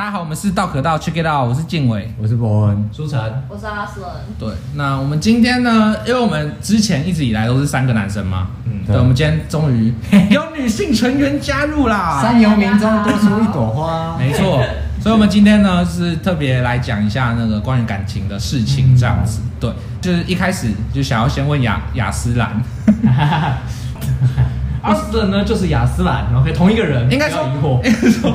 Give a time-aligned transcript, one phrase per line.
[0.00, 4.02] 大家好，我们是道可道 Check It Out，我是静伟，我是博文，舒晨，我是阿顺。
[4.38, 9.92] 对，那我们今天呢，因为我们之前一直以来都是三个男生嘛，嗯，对，我们今天终于
[10.32, 14.64] 有女性成员加入啦，三游名中多出一朵花， 没错，
[15.02, 19.70] 所以我们今天呢是特别来讲一下那个关于感情的事情，这样子，对，
[20.00, 22.62] 就是一开始就想要先问雅雅斯兰。
[24.82, 27.44] 阿斯顿呢，就是雅斯兰，OK，同一个人，应该说，
[27.84, 28.34] 应该说，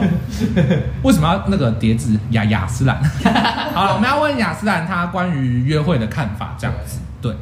[1.03, 3.01] 为什么要那个叠字雅雅斯兰？
[3.73, 7.33] 好了，我们要问雅斯兰他关于约会的看法，这样子，对，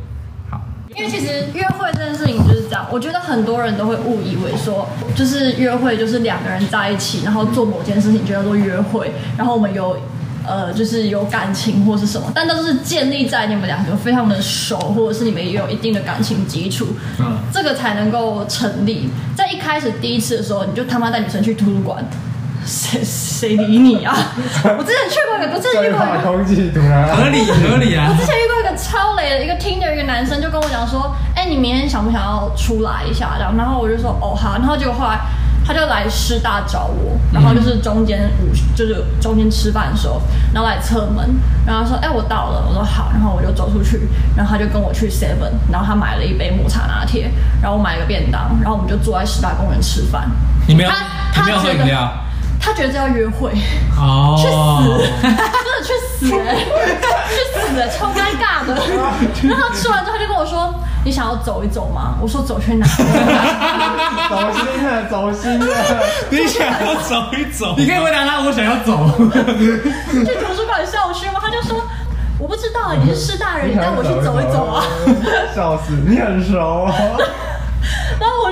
[0.49, 0.61] 好，
[0.95, 9.97] 因为其实约会这件事情就是这样，我觉得很多人都会误以为说，就是约会就是两个人在一起，然后做某件事情就叫做约会，然后我们有。
[10.45, 16.87] 呃，就是有感情或是什么，但都是建立在你们两个非常的熟，或者是你们也有一定的感情基础，
[17.19, 19.09] 嗯，这个才能够成立。
[19.35, 22.03] 在一开始第一次的时候，你就他妈带女生去图书馆，
[22.65, 24.15] 谁谁理你 啊？
[24.77, 28.07] 我之前去过一个，不是遇过一个空气图啊，合理合理啊！
[28.09, 33.35] 我之前遇过一个超雷的一个听的一个男生，就跟我讲说，哎、欸，你明天想不想要出来一下？
[33.37, 35.19] 这样，然后我就说，哦好，然后结果后来。
[35.65, 40.21] 他就来师大找我，然后就是中间午，就是中间吃饭的时候，
[40.53, 44.01] 然后来侧门，然后说：“哎，我到了。”我说：“好。”然后我就走出去，
[44.35, 50.29] 然后他就跟我去 Seven，然后他买了一杯抹茶拿铁，然后我买了个便当，然后我们就坐在师大公园吃饭。
[50.67, 50.89] 你没有？
[50.89, 52.22] 他他觉得
[52.63, 53.51] 他觉得这要约会
[53.97, 58.73] 哦， 去死，真的去死，去死，超尴尬的。
[59.43, 60.73] 然后他吃完之后他就跟我说。
[61.05, 62.15] 你想要走一走吗？
[62.21, 62.87] 我说走去哪？
[64.29, 65.67] 走心了，走心了。
[66.29, 67.75] 你想要走一走？
[67.77, 69.11] 你可以回答他，我想要走。
[69.19, 71.41] 去图书馆校区吗？
[71.43, 71.85] 他就说
[72.39, 74.85] 我不知道，你是师大人，你带我去走一走啊。
[75.53, 76.95] 笑死，你很熟啊。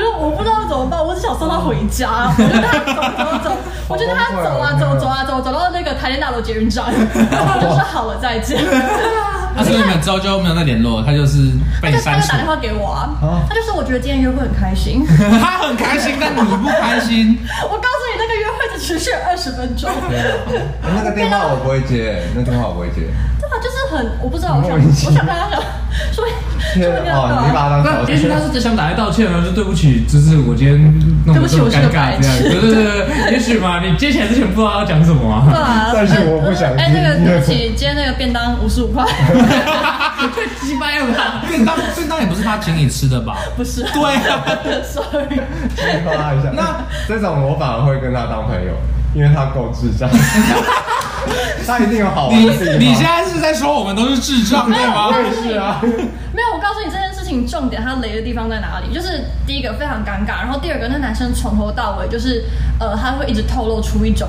[0.02, 2.32] 就我不知道怎么办，我只想送他回家。
[2.38, 3.58] 我就带他走走走，
[3.90, 6.86] 我就带他走啊走走啊走，走到那个台电大楼捷运站，
[7.30, 8.58] 然后我就说好了，再见。
[9.54, 12.28] 他是你们之后就没有再联络，他就是被删除。
[12.28, 13.10] 他就打电话给我啊，
[13.50, 15.06] 他就说我觉得今天约会很开心。
[15.42, 17.38] 他很开心，但你不开心。
[17.64, 18.18] 我告诉你，
[18.82, 19.90] 持续二十分钟。
[20.82, 23.02] 那个电话我不会接，那电话我不会接。
[23.40, 25.62] 对啊，就是很，我不知道，我想，我想跟他讲，
[26.12, 30.78] 说，哦，你把他当，也许他是只想打来道歉呢，就对不起，就是我今天
[31.26, 32.38] 弄得这么尴尬这样。
[32.42, 35.46] 对对对，也许嘛，你接起来之前不知道要讲什么啊。
[35.52, 36.74] 对啊，但是我不想。
[36.76, 39.06] 哎，那个对不起，今天那个便当五十五块。
[39.06, 41.44] 太鸡掰了吧！
[41.48, 43.38] 便当便当也不是他请你吃的吧？
[43.58, 43.82] 不是。
[43.82, 44.46] 对啊
[44.84, 45.42] ，sorry。
[45.76, 46.52] 激发一下。
[46.54, 48.71] 那这种我反而会跟他当朋友，
[49.14, 50.10] 因为他够智障。
[51.68, 52.80] 他一定有好玩的地方。
[52.80, 55.08] 你现在是在说我们都是智障对吗？
[55.08, 55.80] 我也是啊。
[56.34, 58.94] 没有，我告诉你这件事情重点，他雷的地方在哪里？
[58.94, 62.46] 就是第一个非常尴尬，然后第二个那男生从头到尾就是
[62.80, 64.28] 呃，他会一直透露出一种，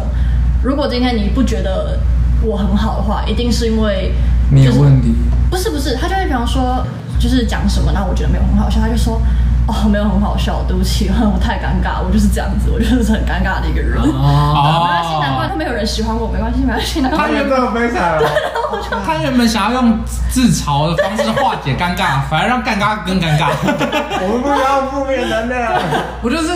[0.63, 1.99] 如果今天你不觉得
[2.43, 4.13] 我很好的话，一定是因为。
[4.51, 5.15] 你有问题？
[5.51, 6.87] 不是不是，他就会比方说，
[7.19, 9.19] 就是讲什么，然后我觉得没有很好笑，他就说，
[9.67, 14.01] 哦，没有很好笑，对不起， 我太尴尬，我就是这样子，我就是很尴尬的一个人。
[14.01, 14.03] 哦，
[14.85, 17.01] 没关系，难怪他没有人喜欢我，没关系，没关系。
[17.03, 23.51] 他原本非常，对，然后我就他原本想要用自嘲的方式化解尴尬，反而让尴尬更尴尬。
[24.21, 25.73] 我们不要负面能量，
[26.23, 26.49] 我就是。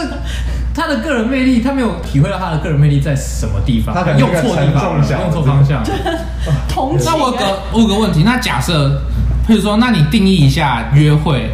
[0.79, 5.83] 他的个人魅力，他没有体会到他的个人魅力在什么地方，他可能用错地方，用错方向。
[6.69, 7.11] 同情。
[7.11, 8.91] 那我有个我有个问题，那假设，
[9.49, 11.51] 譬如说，那你定义一下约会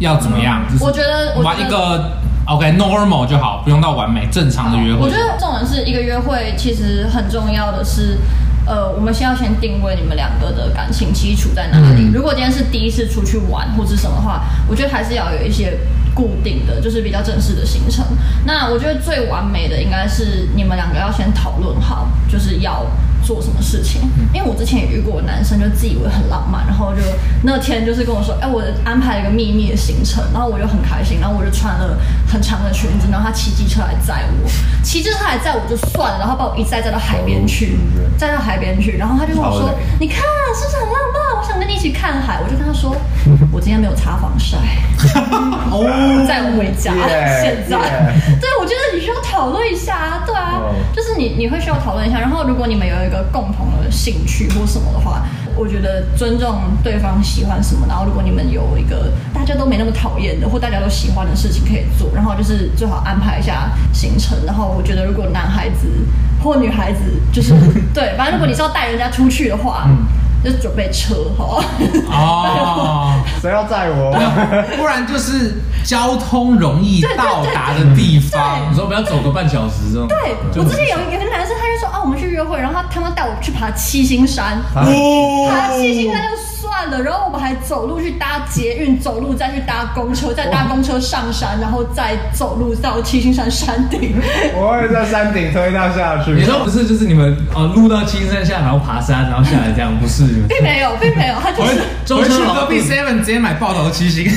[0.00, 0.62] 要怎么样？
[0.80, 2.12] 我觉得玩一个
[2.46, 5.00] OK normal 就好，不用到完美，正常的约会。
[5.00, 8.18] 我觉得重点是一个约会，其实很重要的是，
[8.66, 12.10] 呃，我们先要先定位你们两个的感情基础在哪里。
[12.12, 15.78] 如果今天是第一次出去玩或者什么的话，我觉得还是要有一些。
[16.14, 18.04] 固定的就是比较正式的行程。
[18.46, 22.86] 那我觉得最完美的应该是你们两个要先讨论好，就是要
[23.24, 24.02] 做什么事情。
[24.32, 27.00] 因为我之前也遇过男生，就自以为很浪漫，然后就
[27.42, 31.96] 那天就是跟我说：“哎，我安排了一个秘密的行程。”然后我就很开心，然后我就穿了
[32.30, 34.48] 很长的裙子，然后他骑机车来载我，
[34.82, 37.78] 骑机车来载我就算了，然后把我一载载到海边去，
[38.18, 40.18] 载到海边去，然后他就跟我说：“你看
[40.54, 41.40] 是不是很浪漫？
[41.40, 42.94] 我想跟你一起看海。”我就跟他说：
[43.50, 44.56] “我今天没有擦防晒。”
[45.70, 45.90] 哦。
[46.26, 48.40] 再回家，yeah, 现在，yeah.
[48.40, 50.74] 对，我觉得你需要讨论一下啊，对啊，oh.
[51.14, 55.22] 就是你你会需要讨论一下，然后如果你们有一个共同的兴趣或什么的话，
[55.56, 65.86] 我觉得尊重对方喜欢什么，然后如果你们有一个大家都没那么讨厌的或大家都喜欢的事情可以做，然后就是最好安排一下行程，然后我觉得如果男孩子
[66.42, 67.00] 或女孩子
[67.32, 67.54] 就是
[67.94, 69.88] 对，反正如果你是要带人家出去的话。
[70.44, 71.64] 就准备车，哈
[72.10, 74.12] 哦， 谁要载我？
[74.76, 75.54] 不然就是
[75.84, 78.70] 交通容易到达的地方。
[78.70, 80.06] 你说不要走个半小时这种。
[80.06, 86.36] 对，我之前有有个男生，他就说啊，我们去约会，然后他他妈带我去爬七星山，哦，爬七星山就
[86.90, 94.14] 然后我们还走路去搭捷运，走路再去搭公车，再搭公车上山，然后再走路到七星山山顶。
[94.54, 96.32] 我会在山顶推到下去。
[96.32, 100.24] 你说不是，就是你们哦，路到七星山下，然后爬山，然后下来这样，不是？
[100.48, 101.80] 并没有，并没有，他就是
[102.14, 104.24] 回去隔壁 Seven 直接买爆头七星。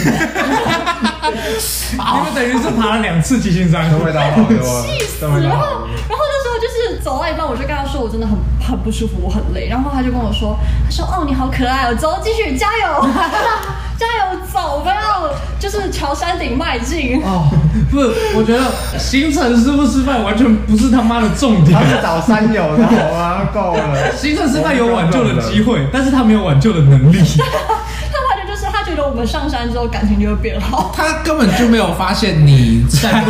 [1.91, 5.25] 你们等于是爬了两次七星山，味道好多， 气死！
[5.25, 6.23] 然后，然后
[7.07, 9.69] 走到一半，我就跟他说，我真的很很不舒服，我很累。
[9.69, 13.01] 然后他就跟我说，他说哦，你好可爱哦，走，继续加油，
[13.97, 17.23] 加油走，不要就是朝山顶迈进。
[17.23, 17.47] 哦，
[17.89, 18.61] 不是，我觉得
[18.99, 21.79] 行程失不失败完全不是他妈的重点。
[21.79, 23.47] 他是找山友的好吗？
[23.53, 27.19] 够了， 行程失败有挽救的机会，但是他没有挽救的能力。
[28.69, 33.23] 他觉得我们上山之后感情就会变好，他根本就没有发现你在，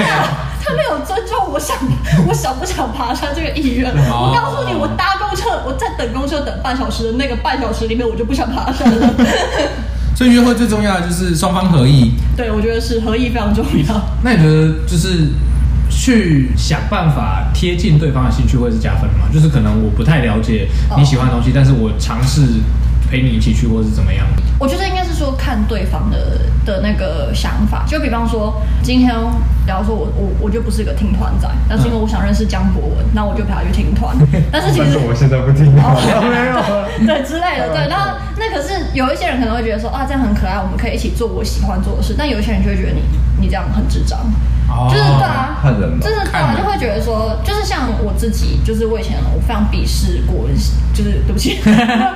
[0.67, 1.77] 他没有，尊重我想
[2.27, 3.89] 我想不想爬山这个意愿。
[3.91, 9.13] 我告诉你，我搭公车，我在等公车等半小时的那个半小时里面，我就不想爬山了。
[10.15, 12.13] 所以约会最重要的就是双方合意。
[12.35, 14.01] 对，我觉得是合意非常重要。
[14.23, 15.29] 那你觉得就是
[15.89, 19.29] 去想办法贴近对方的兴趣会是加分吗？
[19.33, 20.67] 就是可能我不太了解
[20.97, 22.41] 你喜欢的东西，但是我尝试。
[23.09, 24.27] 陪你一起去，或是怎么样？
[24.59, 27.83] 我觉得应该是说看对方的的那个想法。
[27.87, 29.13] 就比方说，今天
[29.65, 34.15] 假如说我我我就不是一个听团仔，但是因为我想认识江博文，那我就陪他去听团。
[34.51, 35.95] 但是其实我现在不听团，
[36.29, 37.73] 没 有对之类的。
[37.73, 42.15] 对，然后那可是有一些人可能会觉得说啊，这样很可爱，我们可以一起做我喜欢做的事。
[42.17, 43.01] 但有一些人就会觉得你
[43.41, 44.19] 你这样很智障。
[44.89, 50.53] 就是对啊，看人就是对啊，就会觉得说，就是像我自己，就是我以前我非常鄙视国文，
[50.93, 51.59] 就是对不起，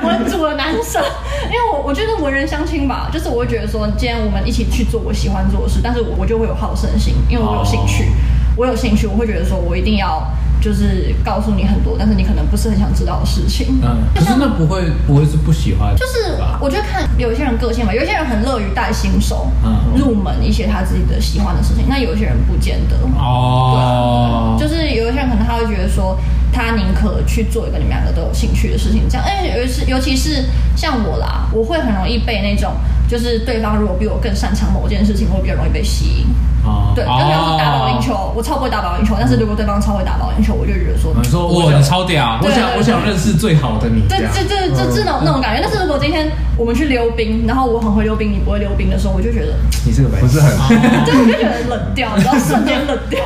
[0.03, 1.01] 文组的男生，
[1.45, 8.11] 因为我我觉得文人相亲吧，就是我会觉得说，既然我们一起去做我喜欢做的事，但是我我就会有好胜心，因为我有兴趣，
[8.55, 10.27] 我有兴趣，我会觉得说我一定要。
[10.61, 13.79] 就是告诉你很多，但是你可能不是很想知道的事情。
[13.81, 15.95] 嗯，可是那不会不会是不喜欢？
[15.95, 19.47] 就是我觉得看有一些人个性嘛，有些人很乐于带新手
[19.95, 22.95] 入门一些他自己的喜欢的事情，那有些人不见得。
[23.17, 26.17] 哦，对，就是有一些人可能他会觉得说，
[26.53, 29.25] 他宁可去做一个你们两个都有兴趣的事情，这样。
[29.25, 32.73] 而且尤其是尤其是像我啦，我会很容易被那种，
[33.11, 36.27] 就是对方如果比我更擅长某件事情，我会比较容易被吸引。
[36.63, 45.61] 哦，对，就比方说打保龄球，我超不会打保龄球，但是如果对方超会打保龄球，我就觉得说，你说我超屌，我想我想认识最好的你，对，这这这这种那种感觉。
[45.61, 49.55] 但是如果今天我们去溜冰，然后我很会溜冰，你不会溜冰的时候，我就觉得
[49.85, 53.19] 你这个不是很，对，我就觉得冷掉，然后瞬间冷掉。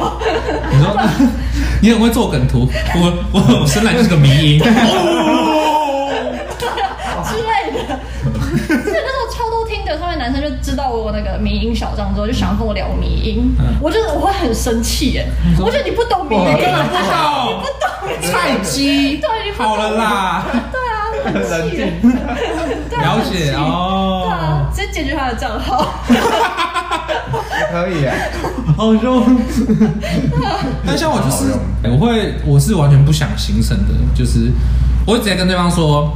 [0.71, 0.97] 你说
[1.79, 4.63] 你很会做梗图，我我我生来就是个迷因。
[10.17, 13.55] 男生就知道我那个迷音小账之后，就想要跟我聊迷因。
[13.57, 15.27] 嗯、我觉得我会很生气耶！
[15.59, 19.17] 我觉得你不懂迷因，根本不懂，你不懂菜鸡。
[19.17, 20.45] 对，你好了啦。
[20.71, 20.97] 对啊，
[21.33, 21.77] 很气。
[22.91, 24.23] 了解哦。
[24.25, 26.03] 对啊，直接解决他的账号。
[27.71, 28.13] 可以耶，
[28.75, 29.37] 好凶。
[30.85, 31.53] 但像我就是，
[31.83, 34.51] 我会，我是完全不想行程的，就是
[35.05, 36.11] 我会直接跟对方说。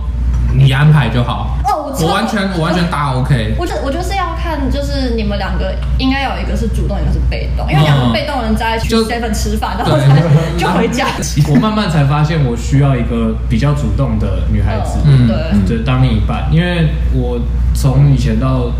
[0.51, 1.58] 你安排就好
[1.89, 3.55] 哦，我完全我完全大 OK。
[3.57, 10.21] 我就我就是要看，就是你们两个应该有一个是主动，一个是被动，因为两个被动人在去 seven 吃饭，然后才
[10.57, 11.07] 就回家。
[11.49, 16.47] 我慢慢才发现，我需要一个比较主动的女孩子，对，就当另一半。
[16.51, 17.39] 因为我
[17.73, 18.71] 从以前到，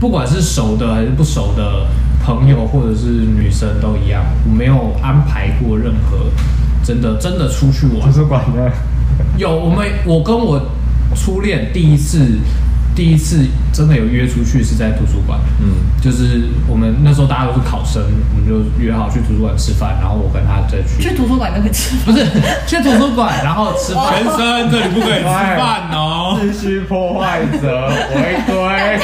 [0.00, 1.86] 不管是熟的还是不熟的
[2.24, 6.18] 朋友或者是女生都一样，我没有安排过任何
[6.84, 8.10] 真的真的出去玩。
[8.10, 8.70] 图书馆的
[9.36, 10.60] 有我们，我跟我。
[11.16, 12.38] 初恋第一次，
[12.94, 15.40] 第一次真的有约出去是在图书馆。
[15.60, 18.02] 嗯，就是我们那时候大家都是考生，
[18.34, 21.02] 我们就约好去图书馆吃饭，然后我跟他再去。
[21.02, 21.96] 去图书馆都可以吃？
[22.04, 22.24] 不是，
[22.66, 24.14] 去图书馆然后吃饭。
[24.14, 26.38] 全生这里不可以吃饭哦。
[26.40, 29.00] 秩序破坏者回归。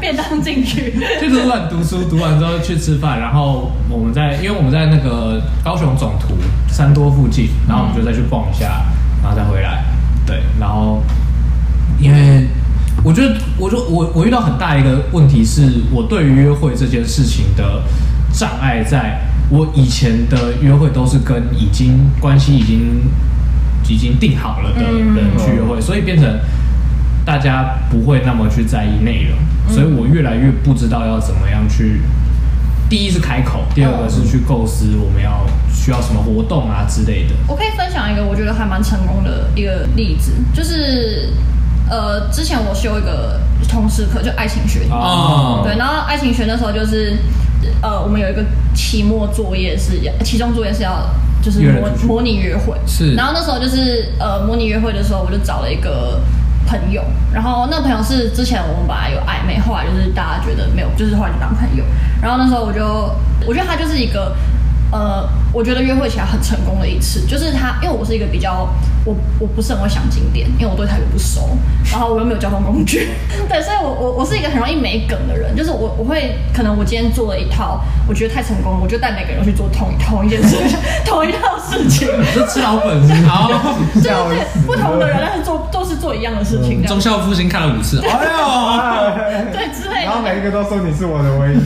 [0.00, 0.94] 便当进去。
[1.20, 6.34] 去图书馆读书，读完之后去吃饭，然后我们在，因为我们在那个高雄总图
[6.68, 8.84] 三多附近，然后我们就再去逛一下，
[9.22, 9.84] 然后再回来。
[10.26, 11.02] 对，然后，
[12.00, 12.46] 因为
[13.02, 17.82] 我觉得，我就我我遇到很大一个问题是，我对于约会这件事情的
[18.32, 19.20] 障碍，在
[19.50, 23.02] 我以前的约会都是跟已经关系已经
[23.88, 26.40] 已经定好了的人去约会，所以变成
[27.24, 29.38] 大家不会那么去在意内容，
[29.72, 32.00] 所以我越来越不知道要怎么样去。
[32.86, 37.34] 第一是开口，第二个是去构思我们要需要什么活动啊之类的。
[37.48, 41.30] 我可以分享一个我觉得还蛮成功的一个例子，就是
[41.90, 47.16] 呃，之前我修一个通识课，就爱情学哦，对，然后爱情学那时候就是，
[47.82, 48.42] 呃，我们有一个
[48.74, 51.10] 期末作业是要，期中作业是要
[51.42, 56.20] 就是模模拟约会，是，然后那时候就是呃模拟约会的时候，我就找了一个
[56.66, 61.84] 朋友，然后那个朋友是之前我们本来有暧昧，后来就是大家觉得没有，就是后来就当朋友，
[62.22, 63.10] 然后那时候我就
[63.46, 64.34] 我觉得他就是一个。
[64.94, 68.68] 呃，我觉得约会起来很成功的一次，就是他，因为我是一个比较，
[69.04, 71.58] 我我不是很会想景点，因为我对台北不熟，
[71.90, 73.08] 然后我又没有交通工具，
[73.50, 83.50] 对，所以我我我是一个很容易没梗的人，就是我我会可能我今天做了一套，我觉得太成功，我就带每个人去做同一同一件事情， 同一套事情，就吃老本事，好，
[83.94, 91.58] 对对对，不同的人但是做都是做一样的事情，忠孝复兴看了五次，哎呦， 对之类的，然后每一个都说你是我的唯一。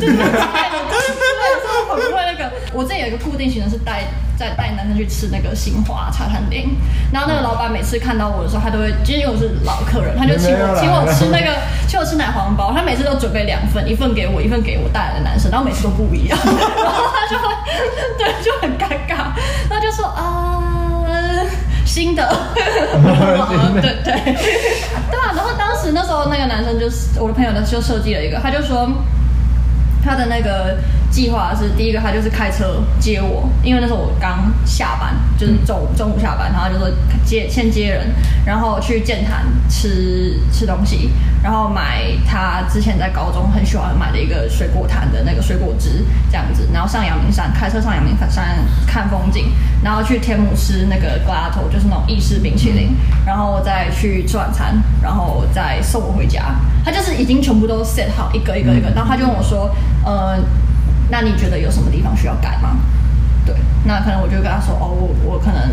[2.73, 4.05] 我这有一个固定行程是带
[4.37, 6.77] 在带男生去吃那个新华茶餐厅，
[7.13, 17.49] 然后那个老板每次看到我的时候，他都会，因为我是老客人，他就请我请我吃那个请我吃奶黄包，他每次都准备两份，一份给我，一份给我带来的男生，然后每次都不一样，然后他就会
[18.17, 19.33] 对就很尴尬，
[19.69, 21.47] 他就说啊、呃、
[21.85, 22.29] 新的，
[23.83, 24.37] 对对。
[25.11, 28.89] 对啊，然后当时那时候那个男生就是我的朋友，他就设计了一个，他就说
[30.05, 30.77] 他的那个。
[31.19, 36.89] 计划是第一个，他就是开车接我，因为那时候我刚下班，就是中午中午下班，然后就说
[37.25, 38.15] 接先接人，
[38.47, 41.11] 然后去剑潭吃吃东西，
[41.43, 49.51] 然后买他之前在高中很喜欢买的一个水果摊的那个水果汁这样子，然后上阳明山开车上阳明山看风景，
[49.83, 52.95] 然后去天母吃那个瓜头就是那种意式冰淇淋，
[53.27, 56.55] 然后再去吃晚餐，然后再送我回家。
[56.85, 60.39] 他就是已经全部都 set 好一个一个一个，然后他就问我说，呃。
[61.11, 62.77] 那你觉得有什么地方需要改吗？
[63.47, 65.71] 对，那可能我就跟他说，哦，我我可能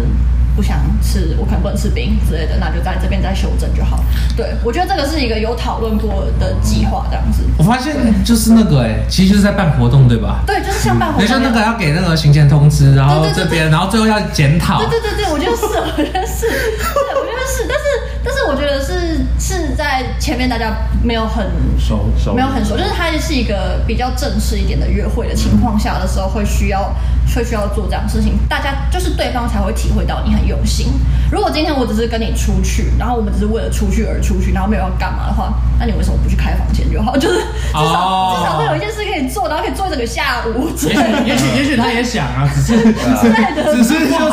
[0.55, 4.01] 不想吃，我可能不能吃冰之类的，那就在这边再修正就好。
[4.37, 7.43] 对，我觉得这个是一个有讨论过的计划，这样子。
[7.57, 10.41] 我发现就是那个哎、欸，其实就是在办活动，对吧？
[10.47, 11.27] 对，就是像办活动。
[11.27, 14.79] 就那个要给那个行前通知，然后这边，然后最后要检讨。
[14.79, 17.84] 对对对对，我觉得是，我觉得是，对，我觉得是，但是。
[18.25, 21.45] 但是我觉得是是在前面大家没有很
[21.79, 26.91] 熟，没有很熟，就是它是一个比较正式一点的约会的情况下的时候，会需要
[27.35, 30.87] 会需要做这样的事情，大家就是对方才会体会到你很用心。
[31.31, 37.15] 如果今天我只是跟你出去，然后我们只是为了出去而出去，然后没有要干嘛的话，那你为什么不去开房间就好？
[37.17, 38.37] 就是至少、oh.
[38.37, 40.69] 至少会有一件事可以做，然后可以做一整个下午。
[40.69, 42.77] 也许也许也许他也想啊，只是
[43.19, 44.31] 之类的，只是就是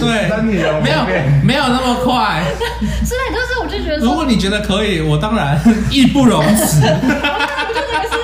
[0.00, 1.04] 对，没有
[1.44, 2.42] 没有那么快。
[3.04, 6.80] 是的，就是我就觉得，如果你觉得可以，我当然义不容辞。
[6.82, 8.16] 我觉得这个是，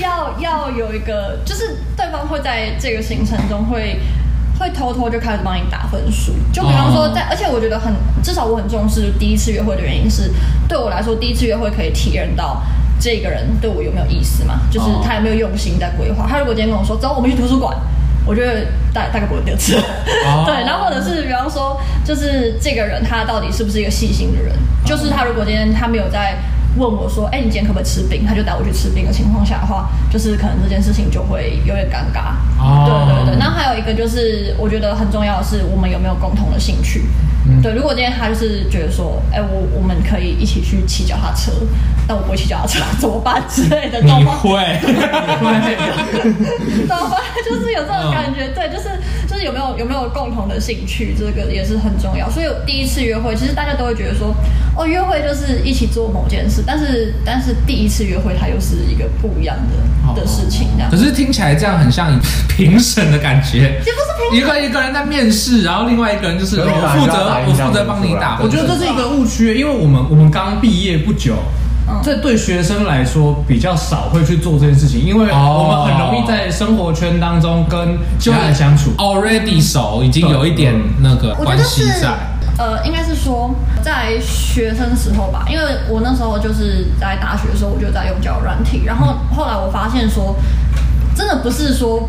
[0.00, 4.00] 要要有一个，就是对方会在这个行程中会
[4.58, 6.32] 会偷偷就开始帮你打分数。
[6.52, 10.32] 就比方说在，在、哦、而且我觉得很，至少我很重视第一次约会的原因是，
[10.68, 12.62] 对我来说，第一次约会可以体验到
[13.00, 16.26] 这个人对我有没有意思嘛，就是他有没有用心在规划。
[16.28, 17.76] 他如果今天跟我说，走，我们去图书馆。
[18.26, 19.74] 我觉得大大概不会第二次，
[20.46, 24.50] 对，然后或者是比方说，就是这个人他到底是不是一个细心的人？
[24.82, 26.38] 就是他如果今天他没有在
[26.76, 28.24] 问我说，哎，你今天可不可以吃冰？
[28.26, 32.34] 他就带我去吃冰的情况下的话，就是可能这件事情就会有点尴尬。
[32.86, 37.04] 对对对，然后还有一个就是我觉得很重要的是，我们有没有共同的兴趣？
[37.62, 41.52] 对，如果今天他就是觉得说，哎，我我们可以一起去骑脚踏车，
[42.08, 44.00] 但我不会骑脚踏车，怎么办之类的？
[44.00, 44.80] 你会？
[44.80, 44.94] 怎
[46.96, 47.20] 么办？
[47.44, 48.88] 就是有这种感觉，对，就是
[49.34, 52.30] 就是有没有有没有共同的兴趣，这个也是很重要。
[52.30, 54.32] 所以第一次约会，其实大家都会觉得说，
[54.76, 60.88] 哦，约会就是一起做某件事，但是但是第一次约会，它又是一个不一样的的事情，这样。
[60.88, 62.16] 可是听起来这样很像
[62.48, 67.34] 评审的感觉，也不是评审，一个一个人在面试，然后另外一个人就是我负责。
[67.44, 68.38] 我负责帮你打。
[68.40, 71.34] 我觉得这是一个误区，因为我们我们刚毕业不久，
[72.02, 82.14] 这对学生来说比较少会去做这件事情，因为我们很容易在生活圈当中跟其他人相处，already 熟，已经有一点那个关系在。
[82.56, 90.36] 呃，应该是说在学生时候吧，因为我那时候就是在大学的时候，我就在用交友软体，然后后来我发现说，
[91.16, 92.08] 真的不是说。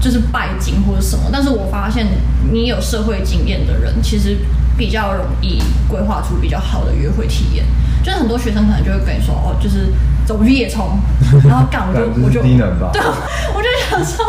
[0.00, 2.06] 就是拜金或者什么，但是我发现
[2.52, 4.38] 你有社会经验的人，其实
[4.76, 7.64] 比较容易规划出比较好的约会体验。
[8.08, 9.92] 就是很多学生可能就会跟你说，哦，就是
[10.26, 10.98] 走去夜冲，
[11.46, 13.02] 然后干我就我就对，
[13.52, 14.24] 我就想说，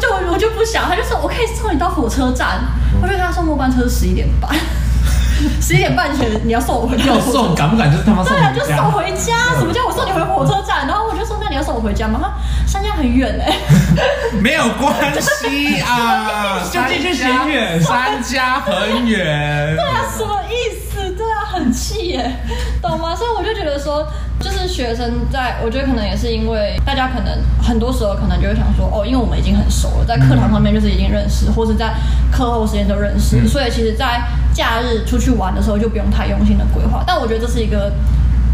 [0.00, 2.58] 就我我就不想，他就说我可以送你到火车站，
[3.00, 4.50] 我就跟他说末班车是十一点半。
[5.62, 8.34] 十一点半前你要送我回家，要送敢不敢就是他妈送？
[8.34, 9.54] 对啊，就送回家。
[9.56, 10.84] 什么叫我送你回火车站？
[10.88, 12.18] 然后我就说，那你要送我回家吗？
[12.20, 12.32] 他
[12.66, 13.54] 三家很远哎，
[14.42, 19.76] 没有关系啊，就进去嫌远，三家很远。
[19.76, 20.87] 对啊，什么意思？
[21.58, 22.36] 很气耶，
[22.80, 23.14] 懂吗？
[23.14, 24.06] 所以我就觉得说，
[24.40, 31.94] 就是学生在，我觉得可能也是因为大家可能很多时候可能就会想说，哦，因为我们已经很熟了，在课堂上面就是已经认识，或是在
[32.30, 34.22] 课后时间都认识，所以其实，在
[34.52, 37.02] 假日出去玩的时候就不用太用心的规划。
[37.06, 37.92] 但我觉得这是一个，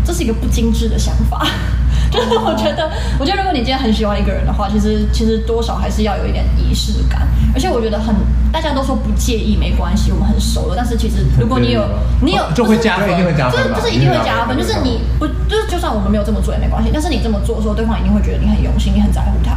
[0.04, 1.46] 这是一个不精致的想法。
[2.10, 7.26] 就是我觉得，我觉得如果你今天很喜欢一个人的话，其实其实多少还是要有一点仪式感。
[7.54, 8.14] 而且我觉得很，
[8.52, 10.74] 大家都说不介意没关系，我们很熟了。
[10.76, 11.82] 但是其实 如果你有，
[12.20, 14.56] 你有就会加分，一定会加分，就是就是一定会加分。
[14.58, 19.56] 就是你不就是就算我们没有这么做也没关系，但是你这么做的时候，对方一定会觉得你很用心，你很在乎他。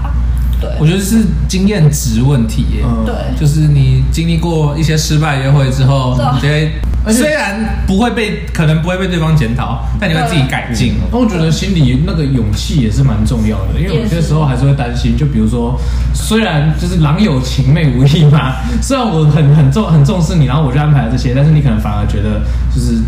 [0.60, 2.84] 对，我觉得是经验值问题耶。
[3.06, 6.72] 对，就是你经历过一些失败约会之后，你觉得。
[7.12, 10.96] 虽然不会被，可能不会被对方检讨，但你会自己改进。
[11.12, 15.16] 那我觉得心里那个勇气也是蛮重要的，因为有些时候还是会担心。
[15.18, 15.80] 就比如说，
[16.14, 22.42] 虽然就是郎有情妹无意嘛，虽然我很很重很重视你，然后我就安排了这些，但是你可能反而觉得
[22.74, 23.02] 就是。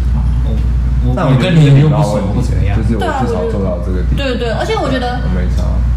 [1.15, 2.77] 那我跟你又不熟，不怎样？
[2.77, 4.03] 就是我至少做到这个。
[4.17, 5.19] 对对对，而且我觉得，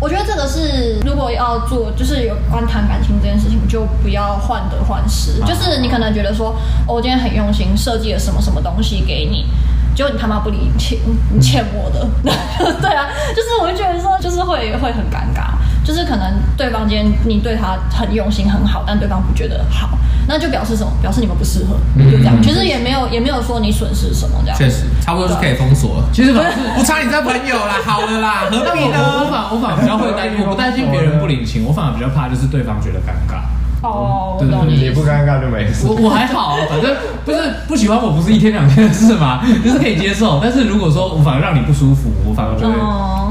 [0.01, 5.41] 我觉得这个是如果要做，就是有关谈感情这件事情，就不要患得患失。
[5.45, 6.55] 就是你可能觉得说，
[6.87, 9.47] 哦，我今天很用心设计了什么什么东西给你，
[9.95, 10.99] 结果你他妈不领情，
[11.33, 12.07] 你欠我的。
[12.81, 15.59] 对啊，就是我就觉得说，就是会会很尴尬。
[15.85, 19.99] 就是可能对方今天你对他很用心很好，但对方不觉得好。
[20.29, 20.93] 那就表示什么？
[21.03, 22.41] 表示你们不适合，就这样。
[22.41, 24.57] 其实也没有，也没有说你损失什么这样。
[24.57, 26.05] 确实，差不多是可以封锁了。
[26.15, 26.47] 其实不是，
[26.77, 28.99] 不差你这朋友啦， 好了啦，何必呢？
[29.19, 33.43] 我反我反而比较会担心，我不担心别人不领情，我反而比较怕就是对方觉得尴尬。
[33.83, 35.89] 哦，对对对，你不尴尬就没事。
[35.89, 36.95] 我我还好，反正
[37.27, 40.39] 不是不喜欢我不是一天两天的事嘛，就是可以接受。
[40.41, 42.75] 但是如果说我反而让你不舒服，我反而觉得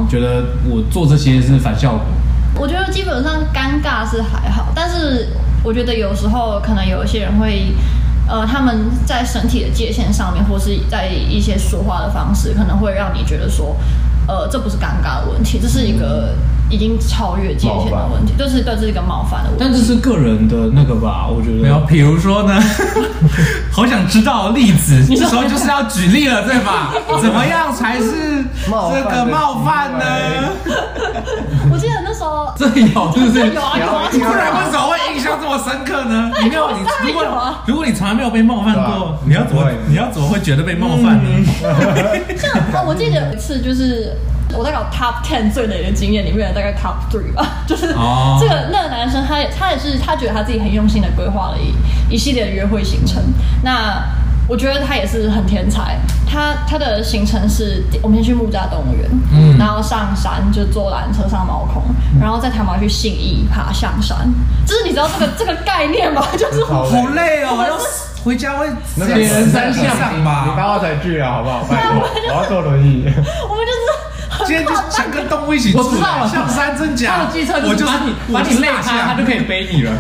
[0.09, 2.01] 觉得我做这些是反效果。
[2.61, 5.27] 我觉得基本上尴尬是还好，但是。
[5.63, 7.71] 我觉得有时候可能有一些人会，
[8.27, 13.77] 呃，他们在身体的界限上面，或是在一些说话的方式，可能会让你觉得说，
[14.27, 16.33] 呃，这不是尴尬的问题，这是一个。
[16.71, 19.63] 已经超越界限的问题，就是对这是一个冒犯的问题。
[19.63, 21.61] 但这是个人的那个吧，我觉得。
[21.61, 22.57] 没有，比如说呢，
[23.71, 25.05] 好想知道例子。
[25.05, 26.93] 这时候就是要举例了，对吧？
[27.21, 30.05] 怎么样才是这个冒犯呢？
[31.71, 33.53] 我记得那时候这有，是不是？
[33.53, 34.09] 有啊有啊。
[34.09, 36.31] 不然为什么会印象这么深刻呢？
[36.41, 37.25] 你没有，你如果
[37.67, 41.29] 如果你从来没有被冒犯过，你要怎么你要怎么会觉得被冒犯呢？
[42.71, 44.15] 像我记得有一次就是。
[44.57, 48.41] 我在搞 top ten 最雷的经验里面的大概 top three 吧， 就是这个、oh.
[48.71, 53.21] 那个男生他也他也是他觉得他自己很用心的规划了一一系列的约会行程。
[53.63, 54.03] 那
[54.47, 55.97] 我觉得他也是很天才，
[56.29, 61.81] 他他的行程是我们先去木栅动物园，嗯，然后上山就坐缆车上猫空，
[62.19, 64.17] 然后再他妈去信义爬象山，
[64.65, 66.25] 就是你知道这个 这个概念吗？
[66.37, 66.83] 就是好
[67.15, 67.77] 累哦，要
[68.25, 69.85] 回家会铁人三项
[70.23, 70.45] 吧？
[70.49, 71.63] 你八号才去啊，好不好？
[71.69, 72.01] 拜托，
[72.35, 73.05] 我要坐轮椅。
[73.49, 74.10] 我们就是。
[74.47, 77.17] 今天就想跟动物一起住，我知道了，像山真假？
[77.17, 79.91] 他的计策就是把你把你累开，他就可以背你了。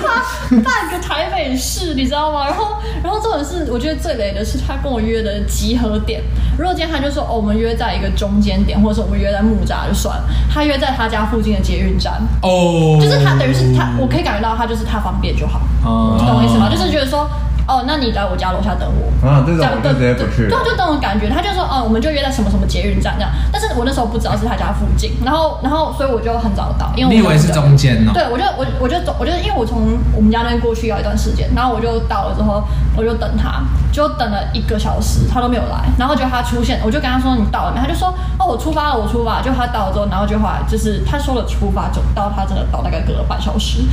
[0.00, 2.46] 他半个台北市，你知道吗？
[2.46, 6.22] 然后，然后这种是我觉得最雷的是他跟我约的集合点。
[6.56, 10.24] 如果今天他就说哦，我们约在一个中间点，或者说我们约在木栅就算了。
[10.52, 15.60] 他约在他家附近的捷运站哦，就是他等于是他，我可以感觉到他就是他方便就好。
[15.84, 16.68] 哦，你懂我意思吗？
[16.70, 17.28] 就是觉得说。
[17.66, 19.26] 哦，那你来我家楼下等我。
[19.26, 20.48] 啊，这种我就直接不去。
[20.48, 23.30] 对，就这种感觉，他就说，哦，我们就约在什么什么捷运站这样。
[23.50, 28.12] 但是我那时候不知道是他家附近，然后，然后，所以我就很早到，因为我你以为是中间呢？
[28.12, 32.62] 对，我就我我就走，我就因为我从我们家那边过去要一段时间，然后我就到了之后，
[32.96, 37.80] 我就等他，就等了一个小时，他都没有来，然后就他出现，我就跟他说你到了没？
[37.80, 39.42] 他就说哦，我出发了，我出发了。
[39.42, 43.84] 就他到了之后，然后就后来就是他说了出发，就到他真的到大概隔了半小时，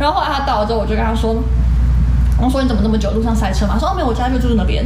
[0.00, 1.36] 然后后来他到了之后，我就跟他说。
[2.46, 3.10] 我说你怎么那么久？
[3.12, 3.76] 路上塞车吗？
[3.78, 4.84] 说哦没有，我家就住那边。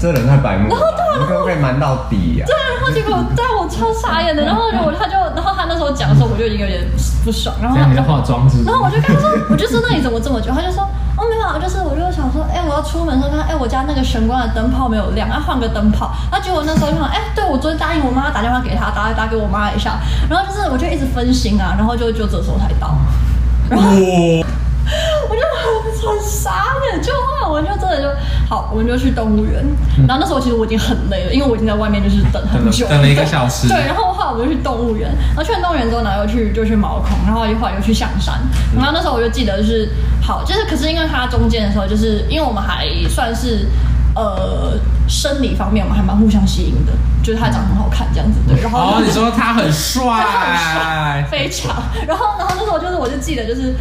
[0.00, 0.74] 这人太白目了。
[0.74, 2.44] 然后对，你可不可以瞒到底呀？
[2.46, 6.84] 对，然后结果在我超傻眼的， 然后我他就，然后他那时候讲的时候，我就已经有点
[7.24, 7.54] 不爽。
[7.62, 8.64] 然后你在化妆是？
[8.64, 10.50] 然后我就跟他说，我就说那你怎么这么久？
[10.52, 10.82] 他就说
[11.16, 16.10] 哦没有，就是我就想说，哎，我要出门的时候看，哎，我家那个玄关的灯泡没有亮，要换个灯泡。
[16.30, 20.00] 然后结果那时候就想，哎，对我昨天答应我妈打电话给他，打打给我妈一下。
[20.28, 22.96] 然后就是我就一直分心啊，然后就就这时候才到。
[23.70, 23.88] 然后。
[25.28, 25.42] 我就
[26.08, 28.08] 很傻眼，就后来我们就真的就
[28.48, 29.64] 好，我们就去动物园。
[30.06, 33.66] 然后那时候其实我已经很累了，因为我已经在外面就是等很久，等了一个小时。
[33.68, 38.34] 对，然后后来我们就去动物园，然后去完动物园之后，然后又去就去毛孔，然后一会儿又去象山。
[38.76, 39.88] 然后那时候我就记得就是
[40.22, 43.66] 好，就是可是因为它中间的时候，就是因为我们还算是
[44.14, 48.60] 呃生理方面我们还蛮互相吸引的，就是他长得很好看这样子，对。
[48.62, 51.82] 然后、哦，你说他很帅， 非常。
[52.06, 53.74] 然后，然后那时候就是我就记得就是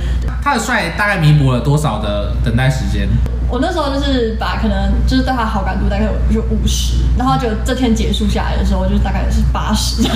[0.43, 3.07] 他的帅大概弥补了多少的等待时间？
[3.49, 10.01] 我那时候就是把可能就是对他好感度大概有就五十，然后就这天结束下来的时候，就大概是八十。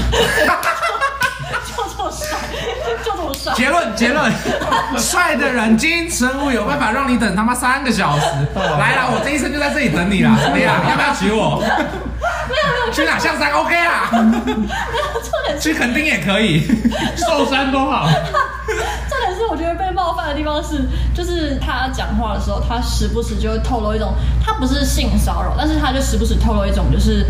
[3.55, 4.31] 结论结论，
[4.97, 8.25] 帅的人精英生物有办法让你等他妈三个小时。
[8.55, 10.37] 来了，我这一生就在这里等你了。
[10.41, 10.75] 怎么样？
[10.89, 11.59] 要不要娶我？
[11.59, 14.09] 没有没有，去哪象山 OK 啦。
[14.11, 16.65] 没有重点，去垦丁也可以，
[17.15, 18.07] 寿山多好。
[18.07, 20.81] 重点是我觉得被冒犯的地方是，
[21.13, 27.25] 就是他讲话的时候，他时不时就会透露一种，他不是性骚扰，但是他就时不时透露一种就是。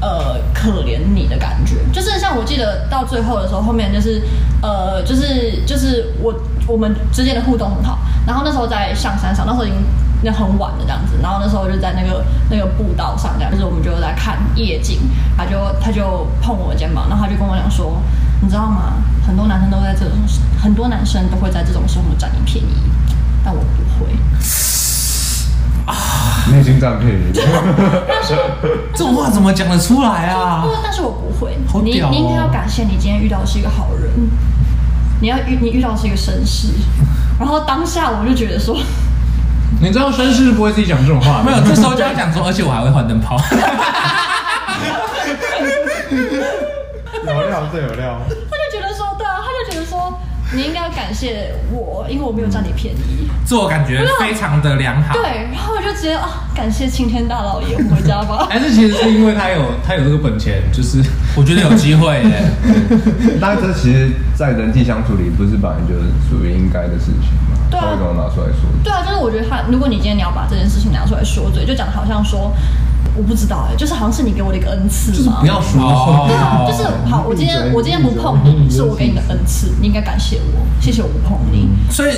[0.00, 4.22] 呃，可怜你的感觉，就是像我记得到最后的时候，后面就是，
[4.62, 6.34] 呃，就是就是我
[6.66, 9.76] 我们之间的互动很好，然后那时候在象山上，那时候已经
[10.22, 15.00] 那很晚了这样子，然后那时候就在那个那个步道上这样，就是我们就在看夜景，
[15.36, 18.00] 他就他就碰我的肩膀，然后他就跟我讲说，
[18.40, 18.94] 你知道吗？
[19.26, 20.16] 很多男生都在这种，
[20.62, 22.68] 很多男生都会在这种时候占你便宜，
[23.44, 24.10] 但我不会。
[26.52, 27.32] 内心占便宜，
[28.94, 30.64] 这种话怎么讲得出来啊？
[30.82, 31.56] 但是我不会。
[31.72, 34.10] 哦、你你应该要感谢你今天遇到的是一个好人，
[35.20, 36.68] 你要遇你遇到的是一个绅士。
[37.38, 38.76] 然后当下我就觉得说，
[39.80, 43.36] 你知道绅士是不会自己讲这种话，没有，这时候就要讲说，而且我还会换灯泡。
[47.26, 48.18] 有料，这有料。
[50.52, 55.14] 你应该要感谢我，因为我没有占你便宜，自我感觉非常的良好。
[55.14, 58.46] 对，然后我就直接啊，感谢青天大老爷，我回家吧。
[58.50, 61.02] 还是其实是因为他有他有这个本钱，就是
[61.36, 62.50] 我觉得有机会耶。
[63.40, 67.56] 但这其实，在人际相处里，不是本来就是属于应该的事情吗？
[67.70, 68.66] 对啊，为什么拿出来说？
[68.82, 72.52] 对啊，就是我觉得他，如果你今天你要把这件事情拿出来说嘴，就讲的好像说。
[73.16, 75.38] 我不知道哎、欸，就是好像是你给我的一个恩赐嘛。
[75.40, 77.24] 不要说，对啊，就是好。
[77.28, 81.68] 我今天我今天不碰你，是我给你的恩赐，你应该感谢我，谢谢我不碰你。
[81.90, 82.12] 所以，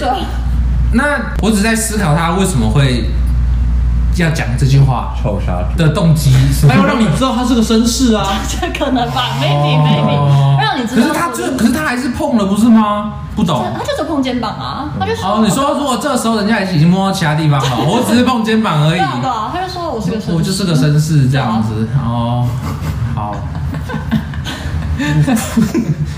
[0.93, 3.11] 那我只在思考他为什么会
[4.17, 6.35] 要讲这句话，臭杀的动机，
[6.69, 11.07] 他要让你知道他是个绅士啊，这 可能吧，maybe maybe，让你知道。
[11.07, 13.15] 可是他就，可是他还是碰了，不是吗？
[13.35, 15.25] 不懂，他就是碰肩膀啊，他就说。
[15.27, 18.99] 哦，你说如果这个时候人家已经摸到其他地方了， 我只是碰肩膀而已。
[18.99, 21.89] 对啊，他就说我是个绅士，我就是个绅士这样子。
[22.05, 22.47] 哦，
[23.15, 23.35] 好。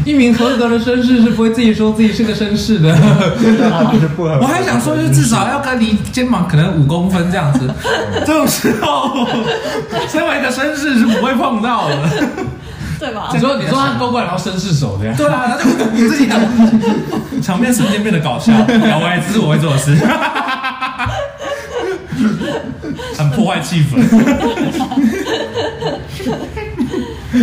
[0.05, 2.95] 一名合格的绅士是不会自己说自己是个绅士的。
[4.41, 7.71] 我还想说，就至少要跟离肩膀可能五公分这样子。
[8.27, 9.27] 这种时候，
[10.09, 11.97] 身为一个绅士是不会碰到的。
[12.97, 13.29] 对吧？
[13.35, 15.13] 你说，你说他勾过来，然后绅士手的呀。
[15.17, 15.65] 对啊，他就
[16.09, 16.37] 自己的
[17.43, 19.95] 场面瞬间变得搞笑，聊歪这是我会做的事，
[23.19, 23.99] 很破坏气氛。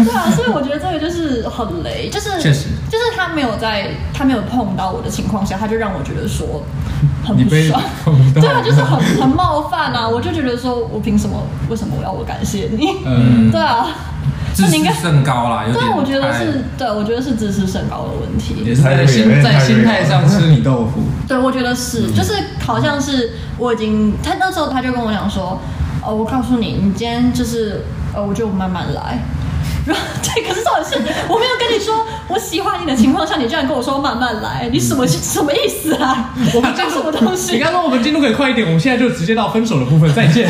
[0.05, 6.63] 对啊，所以我觉得这个就是很雷，就是确实，就是他没有在他没有碰到我的情况下，他就让我觉得说
[7.23, 7.81] 很不爽。
[8.33, 10.07] 对啊，就是很很冒犯啊！
[10.07, 11.43] 我就觉得说我凭什么？
[11.69, 12.97] 为什么我要我感谢你？
[13.05, 13.87] 嗯， 对啊。
[14.53, 15.85] 自视甚高啦，有点。
[15.85, 18.55] 对，我觉得是，对，我觉得是自视甚高的问题。
[18.65, 21.03] 也是在心在心态上吃你豆腐。
[21.25, 25.57] 对，我觉得是，就是好像是我已经，他那时候他就跟我讲说，
[26.05, 29.19] 哦，我告诉你，你今天就是，呃，我就慢慢来。
[29.85, 36.29] 对，可是重点是，我没有跟你说我喜欢你的情况下，你居然跟我说慢慢来，你什么什么意思啊？
[36.53, 37.53] 我们讲什么东西？
[37.53, 40.47] 你刚刚说我们进度可以快一点，我们现在就直接到分手的部分，再见。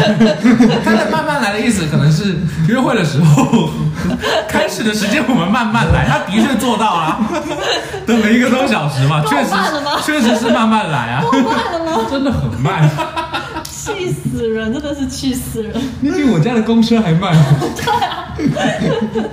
[0.84, 3.70] 他的慢慢来的意思，可能是约会的时候
[4.48, 6.06] 开始的时间，我们慢慢来。
[6.08, 7.20] 他的确做到了，
[8.06, 9.52] 等了一个多小时嘛，确实，
[10.06, 11.24] 确实是慢慢来啊。
[11.32, 12.06] 慢了吗？
[12.10, 12.90] 真的很慢。
[13.82, 15.74] 气死人，真的是气死人！
[16.02, 17.36] 你比我家的公车还慢。
[17.76, 18.36] 对啊，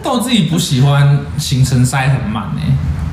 [0.03, 2.63] 但我自己不喜欢行程塞很慢哎，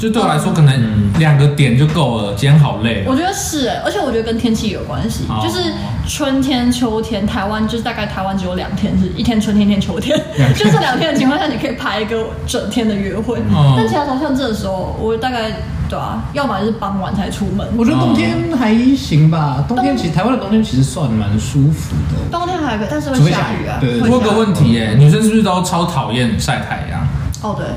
[0.05, 2.35] 就对我来说，可能两个点就够了。
[2.35, 3.03] 今天好累。
[3.07, 5.73] 我觉得是哎，而且我觉得跟天气有关系，就是
[6.07, 10.15] 春天、秋天，台湾就是大概台湾只有两天是一天春天，一天秋天，
[10.55, 13.41] 就这两天的情况下，你可以排一个整天的约会。
[13.75, 15.51] 但其他时候像这个时候，我大概。
[15.87, 17.67] 对啊，要么就是傍晚才出门。
[17.77, 22.31] 我觉得冬天还行吧，冬天其实台湾的冬天其实算蛮舒服的。
[22.31, 23.77] 冬天还可以，但是会下雨啊。
[23.79, 27.07] 对，我有个问题耶，女生是不是都超讨厌晒太阳？
[27.43, 27.67] 哦，对。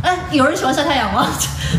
[0.00, 1.26] 哎，有人喜欢晒太阳吗？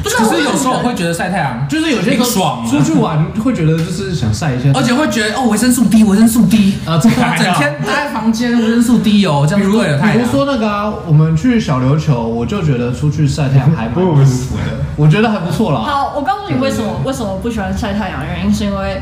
[0.04, 10.00] 不是，可是有时候我会觉得晒太阳就是有些人爽，出去玩会觉得就是想晒一下，而且会觉得哦维生素 D，维生素 D 啊， 整天待在房间维生素 D 哦，这样子对了。
[10.00, 14.64] 比如说那个啊，我们去小琉球，我就觉得出去晒太阳 还蛮舒服的，
[14.96, 15.80] 我觉得还不错啦。
[15.82, 19.02] 好，我告诉你为什么为什么不喜欢晒太阳的原因，是因为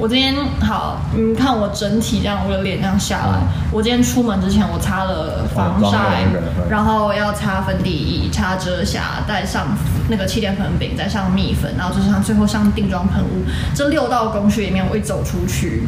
[0.00, 3.38] 我今天好，你看我整体这样，我的脸这样下来，
[3.70, 6.24] 我今天出门之前我擦了防晒，
[6.70, 9.66] 然后要擦粉底液，擦遮瑕，再上
[10.08, 13.44] 那个气垫粉饼，再上蜜粉，然后就是上最后上定妆喷雾。
[13.74, 15.82] 这六道工序里面，我一走出去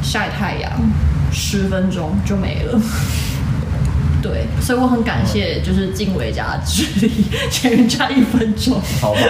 [0.00, 0.70] 晒太阳，
[1.32, 2.80] 十分钟就没了。
[4.22, 7.12] 对，所以我很感谢，就是静伟家的距离，
[7.50, 8.80] 前面差一分钟。
[9.00, 9.20] 好吧，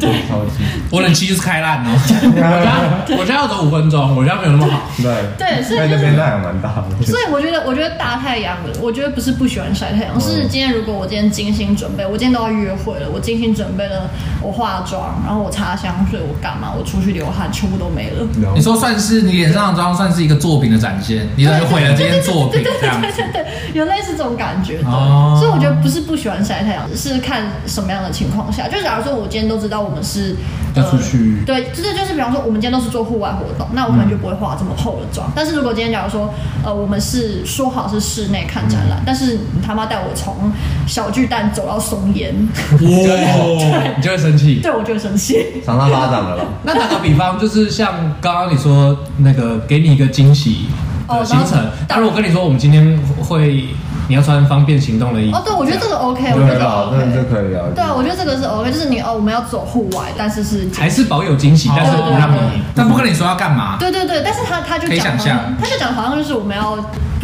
[0.00, 0.64] 对，超级。
[0.90, 1.90] 我冷气就是开烂 了。
[1.92, 4.80] 我家我家要走五分钟，我家没有那么好。
[5.02, 7.06] 对对，所以那边太阳蛮大的。
[7.06, 16.72] 所以我觉得，我觉得大太阳，我觉得不是不喜欢晒太阳，是今天如果我今天精心准备，我今天都要约会了，我精心准备了，我化妆，然后我擦香水，我干嘛？
[16.76, 18.26] 我出去流汗，全部都没了。
[18.54, 23.08] 你说算是你脸上的妆，算是一个作品的展现，你等于毁了这件作品，这样子。
[23.16, 24.88] 对对对，有类似这种感觉的。
[24.88, 25.36] 哦。
[25.38, 28.68] 所以我觉得不是不喜欢晒太阳，是看什么样的情况下。
[28.68, 30.36] 就假如说我今天都知道我们是
[30.74, 35.30] 要出去，对，就是就是比方说我们今天都是做户外活动，那我可能就不会化这么厚的妆。
[35.34, 36.32] 但是如果今天假如说
[36.64, 40.52] 呃我们是说好是室内看展览，但是你他妈带我从
[40.86, 42.34] 小巨蛋走到松烟，
[42.70, 42.78] 哇，
[43.96, 44.60] 你就会生气。
[44.62, 45.62] 对，我就会生气。
[45.64, 46.44] 赏他巴掌了？
[46.64, 50.66] 那打个比方，就是像刚刚你说那个给你一个惊喜
[51.08, 51.58] 的行程，
[51.88, 53.66] 但如我跟你说我们今天会。
[54.08, 55.36] 你要穿方便行动的衣服。
[55.36, 57.64] 哦，对，我觉得这个 OK，我觉得 OK，这可以啊。
[57.74, 63.76] 对啊，我觉得这个是 OK，就是你哦，我们要走户外，但是是还是保有惊喜，但是不让你，但不跟你说要干嘛。
[63.78, 65.16] 对对对，但是他他就讲，
[65.58, 66.76] 他就讲好像就是我们要，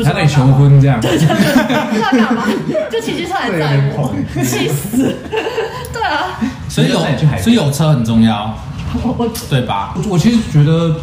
[0.05, 2.45] 他跟你求婚这样，对对对，不知道干嘛，
[2.91, 5.17] 就骑机车来载我， 气死。
[5.93, 6.38] 对啊，
[6.69, 7.01] 所以有
[7.38, 8.55] 所以有车很重要，
[9.51, 9.95] 对吧？
[10.09, 10.95] 我其实觉得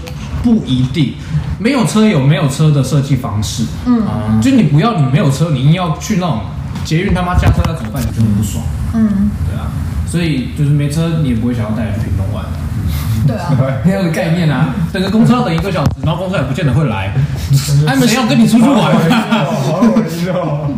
[0.46, 1.16] 不一定。
[1.58, 6.42] 没有车有没有车的设计方式，嗯，就你不要你没有车，你硬要去那种
[6.84, 8.04] 捷运他妈加车那怎么办？
[8.04, 9.72] 你就很不爽，嗯，对啊，
[10.06, 12.44] 所以就是没车你也不会想要带人去屏东玩，
[13.26, 13.56] 对啊，
[13.88, 17.14] 没有个概念啊，等个公车要等一个小时，然后公车也不见得会来，
[17.88, 18.94] 他们谁要跟你出去玩？
[19.46, 20.70] 好有意哦。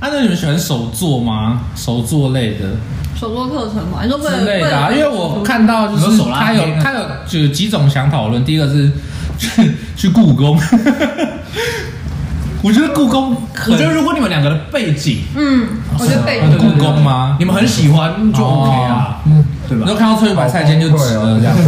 [0.00, 1.60] 那你们喜欢手作吗？
[1.76, 2.70] 手作类的
[3.20, 4.00] 手作课程吗？
[4.02, 4.08] 之
[4.46, 8.90] 类的啊，因为我看到就是他有他有就几种想讨论，第一个是。
[9.40, 10.60] 去去故宫，
[12.62, 13.34] 我觉得故宫，
[13.68, 15.66] 我觉得如果你们两个的背景，嗯，
[15.98, 17.36] 我觉得背景故宫吗？
[17.38, 19.22] 你们很喜欢就 OK 啊，
[19.66, 19.86] 对吧？
[19.86, 21.56] 然后看到翠玉白菜间就值了这样。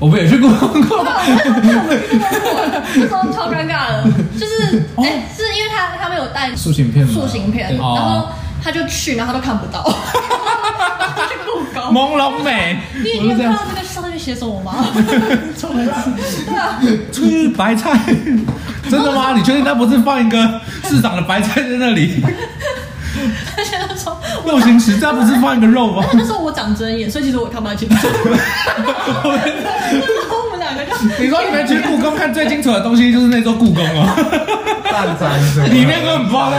[0.00, 1.22] 我们也去故宫过，那
[3.06, 4.04] 时候超尴尬的，
[4.38, 8.30] 就是哎，是因为他他们有带塑形片，塑形片，然后
[8.62, 9.82] 他就去，然后他都看不到。
[11.28, 12.80] 去故宫，朦胧美。
[13.02, 14.86] 你你有看到那个上面写什么吗？
[14.94, 16.80] 对 啊，
[17.12, 17.98] 翠玉白菜，
[18.90, 19.32] 真的吗？
[19.34, 22.22] 你确定他不是放一个市长的白菜在那里？
[23.56, 26.04] 他现在说肉形石，他不是放一个肉吗？
[26.14, 27.96] 那时候我长针眼，所以其实我看不太清楚。
[31.18, 34.06] 你说你们去故宫看最清楚的东西就是那座故宫哦。
[34.90, 36.52] 蛋展是里面根本不知道。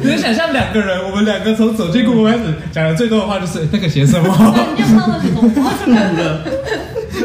[0.00, 4.26] 你能想象两个人，我们两个从走进故宫开始讲的最多的话就是那个写什么？
[4.76, 5.42] 你就看到什么？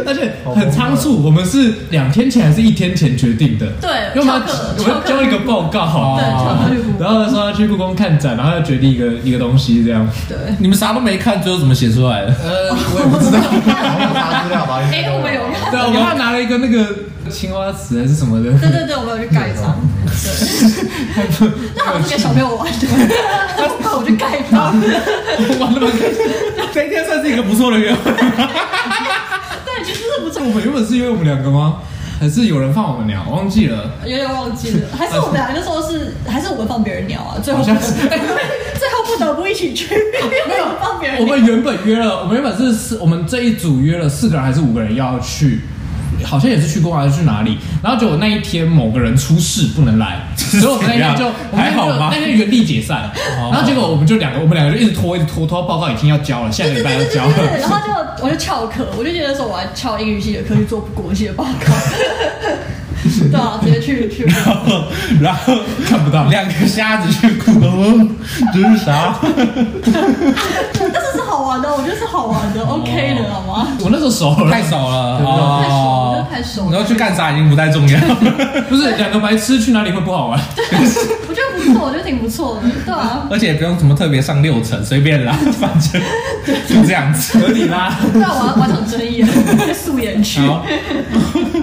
[0.10, 3.68] 而且很仓促，我们是两天前还是一天前决定的？
[3.80, 4.42] 对，因为我们
[4.80, 10.08] 我们交一个报告，对，然后说要去故宫看展，然后要决定一个一个东西这样。
[10.28, 12.34] 对，你们啥都没看，最后怎么写出来的？
[12.44, 13.40] 呃，我也不知道，
[14.16, 14.82] 查资料吧。
[14.92, 16.88] 哎，我们有，对，我们拿了一个那个
[17.30, 18.50] 青花瓷还是什么的。
[18.58, 19.80] 对对对，我们有去盖章。
[20.10, 22.88] 对，那好像是给小朋友玩的，
[23.84, 24.74] 那我去盖章，
[25.62, 26.26] 玩那么开心，
[26.74, 28.12] 这一天算是一个不错的约会。
[30.40, 31.78] 我们原本是因为我们两个吗？
[32.20, 33.26] 还是有人放我们鸟？
[33.30, 34.90] 我忘记了，有点忘记了。
[34.98, 37.40] 还是我们俩那时候是，还是我们放别人鸟啊？
[37.42, 37.78] 最后 最后
[39.06, 39.96] 不得不一起去，
[40.48, 41.22] 没有放别人。
[41.22, 45.62] 我们原本约了，我们原本是四，我们这一组约了四个人还是五个人要去？
[46.24, 47.58] 好像也是去过还是去哪里？
[47.84, 52.10] 然后结果那一天某个人出事不能来，所以我们那天就还好吗？
[52.12, 53.10] 那天原地解散。
[53.52, 57.58] 然后结果我们就两个，我们两个就一直拖，一直拖，拖到报告已经要交了，下个礼拜要交了。
[57.60, 61.74] 然后就我就翘课，我就觉得说我要翘英语系的课去做国系的报告。
[63.32, 64.26] 对啊，直接去去。
[64.44, 64.84] 然后
[65.22, 65.54] 然后
[65.88, 68.10] 看不到两个瞎子去故宫，
[68.54, 69.18] 这是啥？
[71.64, 73.68] 但是是好玩的，我觉得是好玩的，OK 的，好吗？
[73.82, 75.24] 我那时候熟了，太熟了，太
[75.68, 76.72] 熟了，太熟了。
[76.72, 78.00] 然后去干啥已经不太重要，
[78.70, 80.40] 不是两个白痴去哪里会不好玩？
[81.28, 83.28] 我觉得不错，我觉得挺不错的，对啊。
[83.32, 86.02] 而且也不用什么特别上六层，随便啦， 反正
[86.68, 87.98] 就这样子，合理啦。
[88.14, 89.24] 对啊，我要完成争议，
[89.74, 90.42] 素颜去，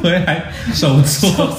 [0.03, 1.51] 回来手做。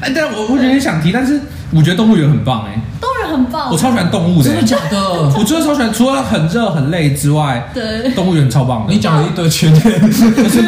[0.00, 1.40] 哎，但我我有点想提，但是
[1.72, 3.70] 我觉得动物园很棒哎，动物园很棒。
[3.70, 4.98] 我超喜欢动物的，真的假的？
[5.36, 8.92] 我真的超喜欢，除了很热很累之外，对，动物园超棒的。
[8.92, 10.60] 你讲了一堆缺点， 可是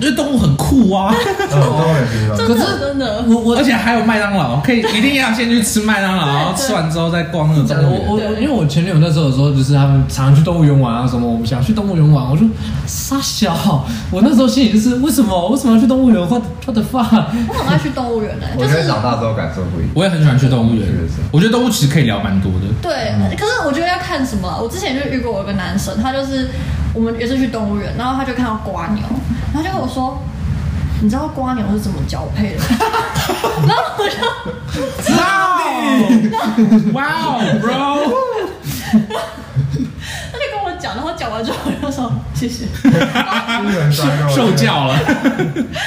[0.00, 1.14] 因为动物很酷啊。
[1.38, 3.24] 嗯，动物园真的真的。
[3.28, 8.06] 我我而且还有麦当劳，可以一定要先去吃麦当劳，然后吃完之后再逛那个动物园。
[8.06, 12.44] 我我因为我前女友那时候的时候，就是他们常常去动物园玩啊什么，我们想去动物园玩，我就
[12.86, 13.84] 傻笑。
[14.10, 17.24] 我那时候心里就是为什么为什么要去动物园？What What the fuck？
[17.48, 19.90] 我很爱去动物园的，我觉得长大之后感受不一样。
[19.94, 20.86] 我也很喜欢去动物园，
[21.30, 22.66] 我觉得动物其实可以聊蛮多的。
[22.82, 24.58] 对，可是我觉得要看什么。
[24.60, 26.48] 我之前就遇过我一个男生，他就是
[26.92, 29.02] 我们也是去动物园，然后他就看到瓜牛，
[29.52, 30.20] 然后就跟我说
[31.00, 32.58] ：“你知道瓜牛是怎么交配的？”
[33.66, 34.16] 然后我就
[36.92, 38.12] 哇哦，bro！
[40.94, 42.66] 然后讲完之后我就说谢谢，
[44.34, 44.98] 受教了。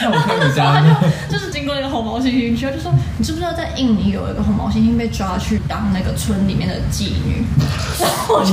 [0.02, 0.88] 那我看你家，他就
[1.38, 7.46] 就是经过那个红毛猩猩区，他就说你知不知道在印尼有一个红毛猩猩被抓去当那个村里面的妓女？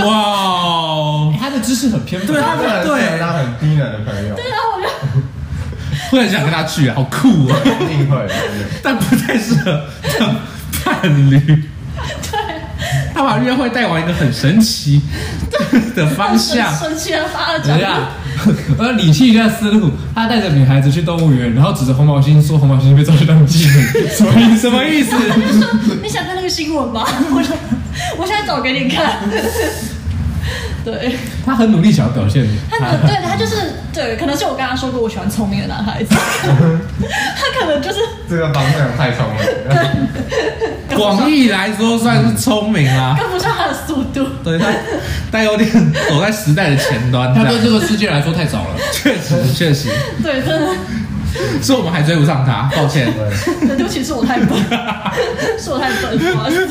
[0.05, 3.19] 哇哦，他的知识很偏颇，对他对。
[3.19, 4.88] 他很低能的朋友，对，然后我就。
[6.11, 8.29] 会很想跟他去啊，好酷啊，一定会，
[8.83, 9.81] 但不太适合
[10.19, 10.35] 当
[10.85, 11.62] 伴侣。
[13.14, 15.00] 对，他把约会带往一个很神奇
[15.94, 17.68] 的方向，神奇的发展。
[17.68, 18.09] 等一下，
[18.77, 19.90] 我要理清一下思路。
[20.14, 24.61] 他带着女孩子去动物园，然后指着红毛猩猩说：“红毛猩猩被抓去当妓女。”什么意思？
[24.61, 25.12] 什么意思？
[25.12, 27.57] 他就说：“你想看那个新闻吗？”我说
[28.18, 29.18] ：“我现在找给你看。”
[30.85, 31.16] 对，
[31.47, 32.47] 他很努力想要表现。
[32.70, 33.57] 他可对他就是
[33.92, 39.97] 对，可能是我跟他说过我喜欢聪明的男孩子， 他可能就是这个方向太聪明了。
[40.94, 44.27] 广义来说算是聪明啊，跟不上他的速度。
[44.44, 44.66] 对他，
[45.31, 45.68] 但有点
[46.09, 47.35] 走在时代的前端。
[47.35, 49.88] 他对这个世界来说太早了，确实确实。
[50.23, 50.68] 对，真的。
[51.62, 53.12] 是我们还追不上他， 抱歉。
[53.61, 54.49] 对，对不起，是我太笨，
[55.59, 56.68] 是我太笨，不好意思。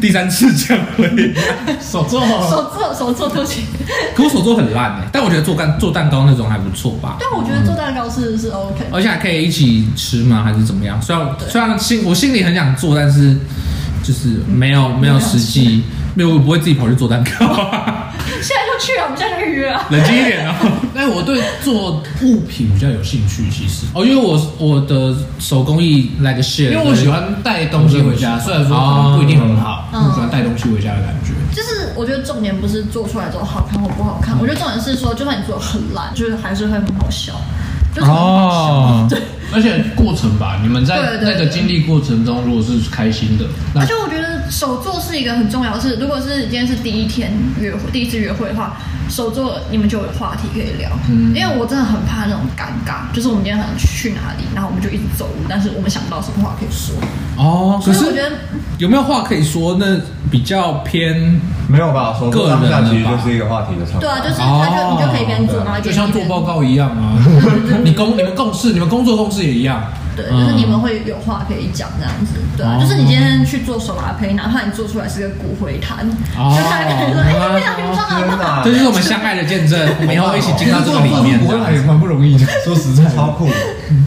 [0.00, 1.34] 第三次这样会
[1.80, 3.62] 手作，手做，手做，对不起。
[4.14, 7.16] 可我手作很烂哎，但我觉得做蛋做蛋糕那种还不错吧。
[7.20, 10.42] 但我觉得做蛋糕是是 OK，而且还可以一起吃吗？
[10.44, 11.00] 还是怎么样？
[11.02, 13.36] 虽然虽然心我心里很想做，但是
[14.02, 15.82] 就是没有没有实际，
[16.14, 17.46] 没有我不会自己跑去做蛋糕。
[18.44, 19.04] 现在就去啊！
[19.04, 19.86] 我们现在就预约啊！
[19.90, 20.54] 冷静一点哦。
[20.94, 31.32] 但 我对做物品比较有兴趣，其实哦，因为我我的手工艺来个 share，因为我喜欢带东西回家，虽然说可能不一定很好，我喜欢带东西回家的感觉。
[31.54, 37.32] 就是我觉得重点不是做出来之后好看或不好看，我觉得重点是说，就算你做的很烂，就是还是会很好笑。
[38.00, 39.20] 哦，对，
[39.52, 43.44] 而且过程吧，你们在那个经历过程中，如果是开心的，
[43.78, 48.76] 而且我觉得手作是一个很重要的事，如果是今天是第一天约会，第一次约会的话，
[49.08, 50.90] 手作你们就有话题可以聊。
[51.08, 56.94] 嗯，因为我真的很怕那种尴尬，就是我们今天可能去哪里，然后我们就一直走路，但是我们想不到什么话可以说。
[57.36, 58.30] 哦，可是我觉得
[58.78, 59.76] 有没有话可以说？
[59.80, 64.00] 那比较偏没有办法说，个人的其实就是一个话题的场。
[64.00, 67.18] 对啊，就是他就你就可以边做，然后就像做报告一样啊。
[67.82, 69.82] 你工你们共事，你们工作共事也一样。
[70.16, 72.32] 对，就是你们会有话可以讲这样子。
[72.56, 78.62] 对啊，就是你今天去做手拉胚，哪怕你做出来是个骨灰坛，就大家可以说，哎，非常平常啊。
[78.64, 81.38] 这就是我们相爱的见证，我们以后一起进到这个里面。
[81.40, 83.48] 骨灰坛也蛮不容易的， 说实在， 超酷，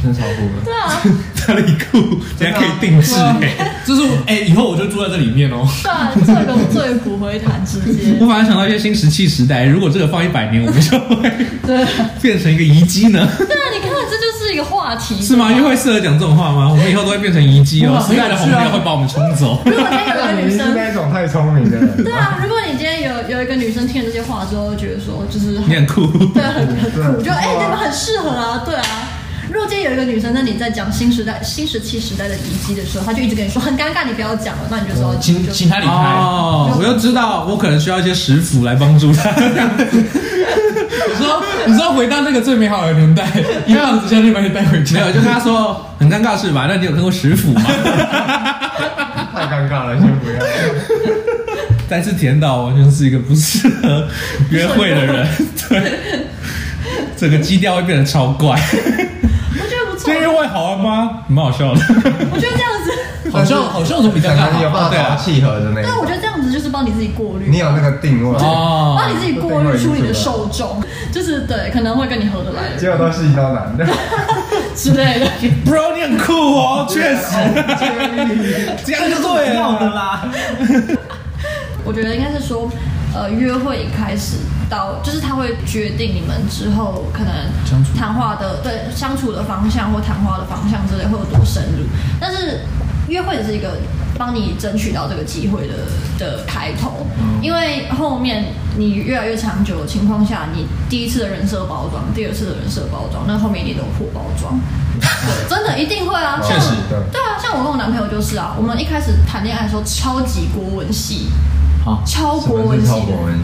[0.01, 0.63] 真超酷的。
[0.63, 1.01] 对啊，
[1.47, 2.19] 哪里酷？
[2.39, 5.67] 人家可以定制哎，就是哎，以后我就住在这里面哦。
[5.83, 8.15] 对啊，做一个做一个骨灰坛直接。
[8.21, 11.29] 我反而想到一些新石器时代，如果这个放一百年，我们就会
[11.65, 11.85] 对
[12.21, 13.27] 变成一个遗迹呢。
[13.37, 15.21] 对啊，你看，这就是一个话题。
[15.21, 15.51] 是吗？
[15.51, 16.67] 因为会适合讲这种话吗？
[16.69, 19.61] 我们以后都会变成遗迹哦，时代的洪流会把我们冲走。
[19.65, 22.03] 如果今天有个女生， 是那种太聪明的人。
[22.03, 28.83] 对啊，如果你今天有有一个女生听了这些话之后，觉得说就是你很酷，对，很很酷，就哎，你们很适合啊，对啊。
[29.49, 35.91] 如果今天有一个女生，那你在讲新时代、新石器时代的遗迹的时候，她就一直跟你说很尴尬，你不要讲了，那你就说请请她离开。
[35.91, 39.29] 哦，我就知道，我可能需要一些食谱来帮助她。
[41.27, 43.25] 你说，你说回到那个最美好的年代，
[43.65, 44.95] 一样子将你把你带回家。
[44.95, 46.65] 没有，就跟他说很尴尬是吧？
[46.69, 47.61] 那你有看过食谱吗？
[49.33, 50.37] 太尴尬了，先不要。
[51.89, 54.07] 再次甜到完全是一个不适合
[54.49, 55.27] 约会的人，
[55.69, 55.99] 对，
[57.15, 58.49] 整个基调会变得超怪。
[58.49, 60.11] 我觉得不错。
[60.11, 61.19] 这约会好玩吗？
[61.27, 61.79] 蛮好笑的。
[61.79, 62.91] 我觉得这样子。
[63.33, 65.83] 好像好像怎么比较你有办法找契合的那个？
[65.83, 67.47] 对，我觉得这样子就是帮你自己过滤。
[67.49, 72.77] 你有那个定位哦，帮你自己过滤出你的受众，就是对，可能会跟你合得来的。
[72.77, 73.85] 结果都是一刀男的
[74.75, 75.25] 之类的。
[75.65, 77.35] Bro，你很酷 哦，确实，
[78.85, 80.29] 这样就对了啦。
[81.83, 82.69] 我觉得应该是说，
[83.13, 84.37] 呃，约会一开始
[84.69, 87.33] 到，就是他会决定你们之后可能
[87.97, 91.85] 谈话的对相处的方向或谈话的方向之类会有多深入，
[92.19, 92.59] 但是。
[93.07, 93.77] 约会只是一个
[94.17, 95.73] 帮你争取到这个机会的
[96.17, 97.05] 的开头，
[97.41, 104.59] 因为后面你越来越长久的情况下，你第一次的人设包装，第二次的人设包装，那后面一定都破包装，
[104.99, 111.29] 对，真的一定会啊， 确实，对啊，像我跟我男朋友就是啊，我们一开始谈恋爱的时候超级国文系。
[112.05, 112.91] 超国文系，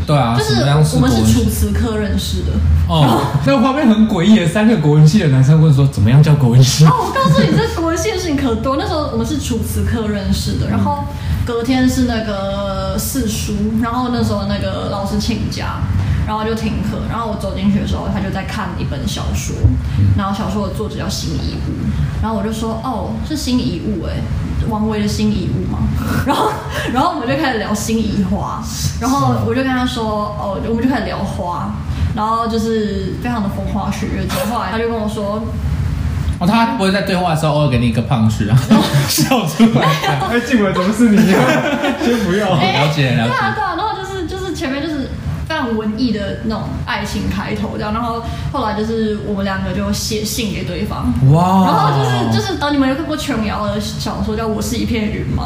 [0.05, 0.61] 对啊，就是
[0.95, 2.51] 我们是楚辞科认识的。
[2.87, 8.75] 哦，那个画面很诡异，三个国文系的男生问说：“怎么样叫国文系？”哦，我告诉你，这国文系的事情可多。
[8.75, 11.05] 那时候我们是楚辞科认识的，然后
[11.45, 15.79] 隔天是那个四书，然后那时候那个老师请假，
[16.27, 19.55] 然后就停课，然后我走进去的时候，他就在看一本小说，
[20.17, 21.71] 然后小说的作者叫辛夷兀，
[22.21, 24.19] 然后我就说：“哦，是辛夷兀哎。”
[24.69, 25.79] 王维的新遗物嘛，
[26.25, 26.51] 然后，
[26.93, 28.61] 然后我们就开始聊心仪花，
[28.99, 31.71] 然后我就跟他说，哦，我们就开始聊花，
[32.15, 34.25] 然后就是非常的风花雪月。
[34.27, 35.43] 之后后来他就跟我说，
[36.39, 38.63] 哦，他不会在对话的时候偶尔给你一个胖子，然后
[39.07, 39.87] 笑出来。
[40.29, 41.37] 哎，静伟怎么是你呀？
[42.03, 43.29] 先不要，了解了解。
[43.29, 44.92] 对啊对啊，然后就是就是前面就是。
[45.63, 55.45] 非常文艺的那种爱情开头，这样，然后后来就是我们两个就写信给对方，哇，然后就是就是，呃，你们有看过琼瑶的小说叫《我是一片云》吗？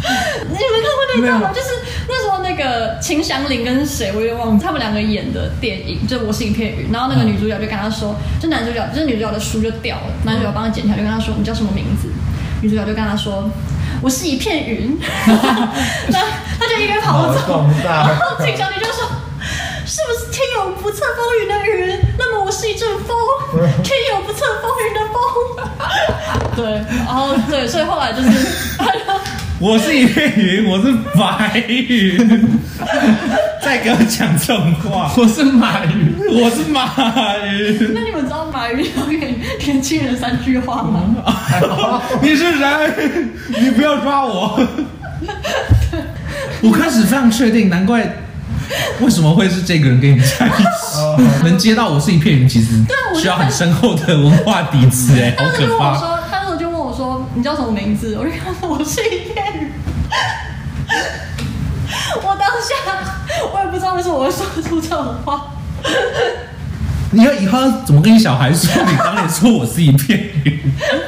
[0.00, 1.50] 你们看过那段吗？
[1.52, 1.68] 就是
[2.08, 12.08] 那时候那个秦祥林跟谁我也忘了，他们两个演的电影，就《我是一片云》，然后那个女主角就跟他说，就男主角就是女主角的书就掉了，男主角帮他捡起来，就跟他说，你叫什么名字？
[12.62, 13.50] 女主角就跟他说，
[14.00, 16.18] 我是一片云， 那
[16.58, 19.06] 他就一边跑走，然后秦祥林就说。
[20.80, 22.00] 是不测风云的云？
[22.18, 23.14] 那么我是一阵风，
[23.84, 26.56] 天有不测风云的风。
[26.56, 26.64] 对，
[27.04, 28.30] 然后对，所以后来就是，
[29.60, 32.58] 我是一片云，我是白云。
[33.62, 37.92] 再给我讲这种话，我是马云，我是马云。
[37.92, 41.14] 那你们知道马云要给年轻人三句话吗？
[42.22, 43.28] 你是谁？
[43.60, 44.58] 你不要抓我。
[46.62, 48.10] 我开始非常确定，难怪。
[49.00, 51.44] 为什么会是这个人跟你在一起？
[51.44, 52.68] 能接到我是一片云，其实
[53.20, 55.94] 需要很深厚的文化底子哎，好可怕。
[56.30, 59.70] 他那时候就问我说：“你叫什么名字？”我就告诉我是一片云。
[62.22, 62.74] 我当下
[63.52, 65.46] 我也不知道为什么我会说出这种话。
[67.12, 68.70] 你要以后怎么跟你小孩说？
[68.84, 70.60] 你当年说我是一片云，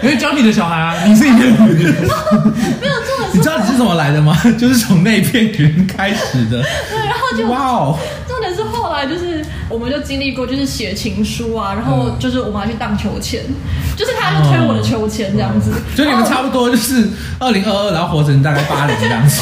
[0.03, 1.57] 因为教你的小孩啊，你是一片云。
[1.57, 4.37] 没有错，你知道你是怎么来的吗？
[4.59, 6.61] 就是从那片云开始的。
[6.63, 13.41] 对，然后就哇哦，重点是后来就是，我们就经历过，就是写情书啊，然后就是我们还去荡秋千，
[13.97, 19.41] 就是他就推我的秋千这样子，所以你们差不多就是二零二二，然后活成大概八零这样子。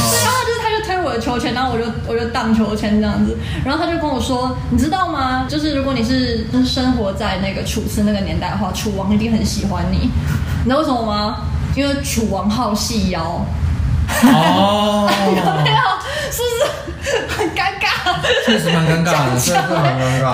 [1.11, 5.45] 我的秋千，然后我就我就荡秋千这样子，然后他就跟我说，你知道吗？
[5.49, 10.09] 就是如果你是生活在那个楚辞那个年代的话，楚王一定很喜欢你。
[10.63, 11.39] 你知道为什么吗？
[11.75, 13.45] 因为楚王好细腰。
[14.29, 15.81] 哦，有没有？
[16.31, 18.15] 是不是很尴尬？
[18.47, 20.33] 确实蛮尴尬的，确实很尴尬。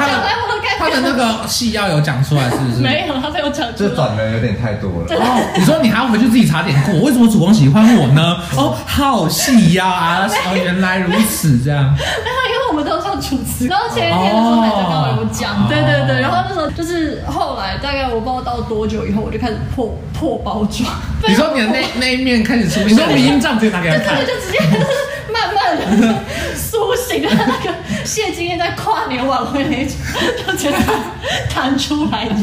[0.79, 2.81] 他的那个戏要有讲出来，是不是？
[2.81, 3.89] 没有，他没有讲出来。
[3.89, 5.07] 这转的有点太多了。
[5.17, 8.37] 哦，你说你还要回去自己查点过，为什么主公喜欢我呢？
[8.57, 10.29] 哦，好戏呀啊！
[10.29, 11.95] 哦，原来如此，这样。
[11.95, 20.91] 没有，因为我们都上主持，然后前一天的时候还在跟我讲，对对对，然后那时候就是后来大概我不知道到多久以后，我就开始破破包装。
[21.27, 24.59] 你说你的那 那一面开始出，你说迷因帐直接拿给他看，就直接
[25.33, 26.15] 慢慢的
[26.55, 29.99] 苏醒，那个谢金燕在跨年晚会那一场，
[30.47, 30.77] 就觉得
[31.49, 32.25] 弹出来。
[32.25, 32.43] 你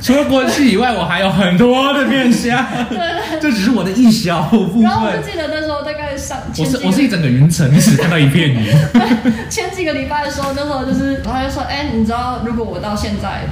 [0.00, 2.64] 除了过去以外，我还有很多的面相。
[2.88, 2.98] 对，
[3.40, 4.82] 这只是我的一小部分。
[4.82, 8.66] 然后我就记得那时候大概上，我是我是一整个云层，你只看到一片云。
[9.50, 13.42] 前几个礼拜的时候，那时候就是，然后就说，哎，你知道，如果我到现在。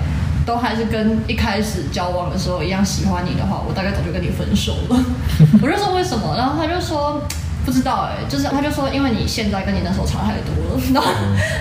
[0.49, 4.97] 都还是跟一开始交往的时候一样喜欢你的话，我大概早就跟你分手了。
[5.61, 7.21] 我就说为什么，然后他就说
[7.67, 10.81] 不知道哎、欸，就是他就说因为你现在跟你那时候差太多了。
[10.95, 11.13] 然后，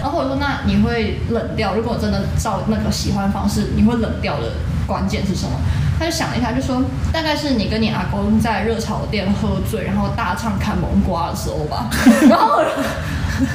[0.02, 1.76] 然后我说那你会冷掉？
[1.76, 4.54] 如果真的照那个喜欢方式，你会冷掉的
[4.88, 5.52] 关键是什么？
[6.00, 6.82] 他就想了一下，就说
[7.12, 11.90] 大概是你跟你阿公在热炒店喝醉，然后大唱砍蒙瓜的时候吧。
[12.30, 12.64] 然后。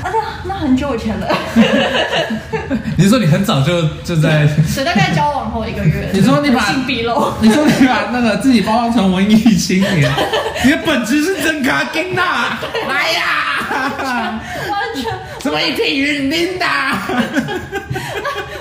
[0.05, 0.13] 啊，那
[0.45, 1.27] 那很久以前了。
[2.97, 6.09] 你说你很早就就在， 所以大概交往后一个月。
[6.13, 10.09] 你说你把性毕露，你说你把那个自己包装成文艺青年，
[10.65, 12.57] 你的本质是真卡金呐！
[12.89, 16.65] 来呀，完全怎么一片云林的？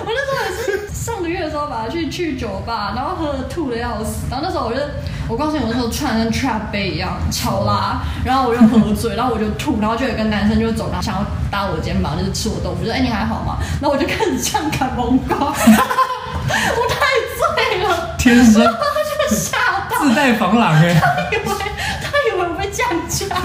[0.04, 4.80] 我那时候也是上个月的时候吧，去去酒吧，然后喝的吐的要死，然后那时候我就。
[5.28, 16.96] 我告诉你，我那时候穿的跟 trap 杯一样超拉，然后我又喝醉，然后我就吐，然后就有一个男生就走，然后想要搭我肩膀，就是吃我豆腐，就说：“哎、欸，你还好吗？”然后我就开始唱砍蒙瓜，我太
[17.38, 19.56] 醉了，天生，他就吓
[19.88, 21.54] 到，自带防狼哎，他以为
[22.02, 23.36] 他以为我被降价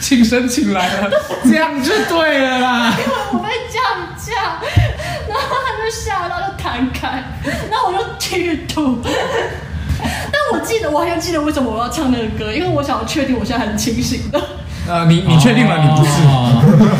[0.00, 1.10] 请神请来了，
[1.44, 2.94] 这样就对了啦。
[2.98, 3.82] 因为我被降
[4.16, 4.60] 价，
[5.88, 7.24] 就吓到就弹开，
[7.70, 8.98] 然后我就继续吐。
[9.98, 14.38] 但我记得，我还记得为什么我要唱那个歌，因为我想要确定我现在很清醒的。
[14.86, 15.76] 呃，你你确定吗？
[15.82, 16.12] 你不是？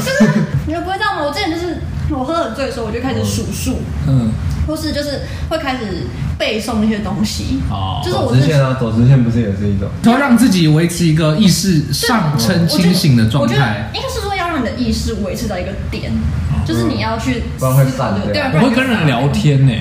[0.04, 1.22] 就是你们不会这样吗？
[1.26, 1.80] 我之前就是
[2.10, 4.32] 我喝很醉的时候，我就开始数数，嗯，
[4.66, 5.20] 或是就是
[5.50, 6.06] 会开始
[6.38, 7.60] 背诵一些东西。
[7.70, 13.54] 哦，就是我之前啊，走直线不是也是一种，要让自己维持一个意识上称清醒的状态。
[13.54, 16.10] 我觉得应该是说要让你的意识维持在一个点，
[16.66, 17.64] 就是你要去思
[17.96, 18.32] 考的。
[18.32, 19.72] 对，我会跟人聊天呢。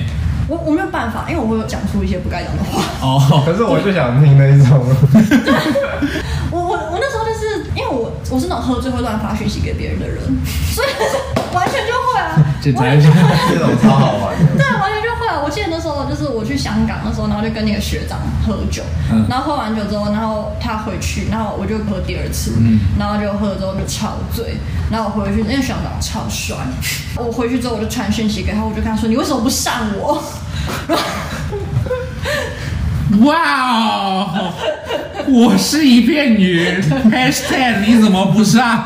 [0.46, 2.82] 我我没有办法，因为我会讲出一些不该讲的话。
[3.02, 4.80] 哦，可是我就想听那一种。
[7.78, 10.18] 因为我我是那种喝醉会乱发讯息给别人的人，
[10.74, 10.88] 所以
[11.54, 13.08] 完全就会啊，检查一下，
[13.48, 14.56] 这种超好玩的。
[14.58, 15.40] 对，完全就会啊！
[15.44, 18.82] 我记得那时候就是我去香港的时候，然后就跟那个学长喝酒，
[19.30, 22.52] 然后喝完酒之后，然后他回去，然后我就喝第二次，
[22.98, 24.56] 然后就喝了之后就超醉，
[24.90, 26.56] 然后我回去，那个学长超帅，
[27.14, 30.20] 我回去之后我就传讯息给他，我就跟他说：“你为什么不上我？”
[33.24, 34.52] 哇哦！
[35.26, 36.80] 我是一片云。
[37.10, 38.84] Hashtag 你怎么不上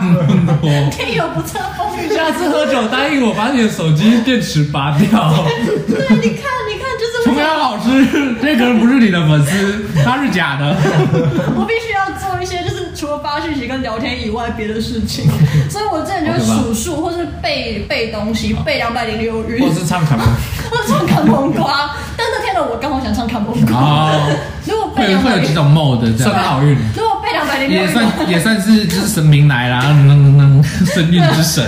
[0.63, 0.91] 我？
[0.93, 5.45] 天有不测风云，下次喝酒答应我把你的手机电池拔掉。
[5.89, 10.77] 对，你看，你看，就是琼瑶老师，这个人不是你的粉丝，他是假的。
[11.57, 15.29] 我必须要做一些，就是除了发讯息跟聊天以外别的事情。
[15.69, 20.25] 所以我之前就数数，或是背背东西，背两百零六日，或是唱卡蒙，
[20.71, 21.91] 或是唱卡蒙瓜。
[22.17, 24.13] 但那天呢，我刚好想唱卡蒙瓜。
[24.65, 26.77] 如果背会有几种 mode 这样，算好运。
[26.95, 31.65] 如果背两百零六韵，也算也算是就是神明来啦，嗯嗯，生运之神。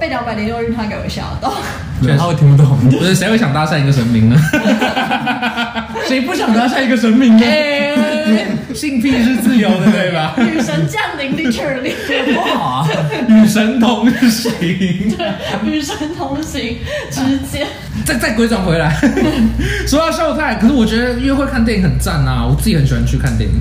[0.00, 1.52] 如果他如果背两百零六日，他给我吓到。
[2.02, 2.78] 对，他会听不懂。
[2.88, 4.36] 不是，谁会想搭讪一个神明呢？
[6.08, 7.44] 谁不想搭讪一个神明呢？
[8.74, 10.34] 性癖是自由的，对吧？
[10.38, 11.92] 女神降临，literally，
[12.32, 12.88] 不好啊！
[13.28, 16.78] 与神同行，对，与神同行，
[17.10, 17.20] 直
[17.50, 17.66] 接
[18.04, 18.96] 再再鬼转回来。
[19.86, 22.46] 说到秀泰，可是我觉得约会看电影很赞啊！
[22.48, 23.56] 我自己很喜欢去看电影。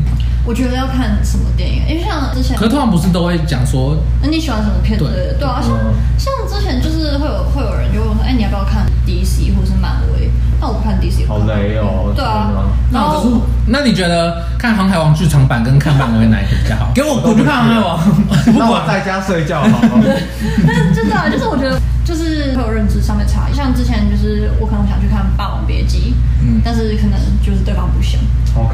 [0.46, 1.84] 我觉得要看什么电影？
[1.88, 5.06] 因为像之前，可是通常不是都会讲说，那你喜欢什么片子？
[5.06, 5.78] 对对啊，像
[6.18, 10.32] 像之前就是会有会有人就问说，哎，你要不要看 DC 或是漫威？
[10.62, 12.12] 那我不看 DC，好雷哦。
[12.16, 12.52] 对啊，
[12.92, 16.92] 然后那你觉得看《航海王》剧场版跟看漫威哪一个比较好？
[16.94, 17.98] 给我，我就看《航海王》，
[18.58, 20.04] 那我在家睡觉好吗？
[20.68, 23.54] 但真的，就是我觉得就是会有认知上面差异。
[23.56, 26.14] 像之前就是我可能想去看《霸王别姬》，
[26.50, 28.20] 嗯，但是可能就是对方不想。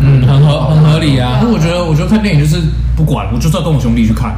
[0.01, 1.39] 嗯，很合很合理啊。
[1.43, 2.59] 那我觉得，我觉得看电影就是
[2.95, 4.36] 不管，我就是要跟我兄弟去看。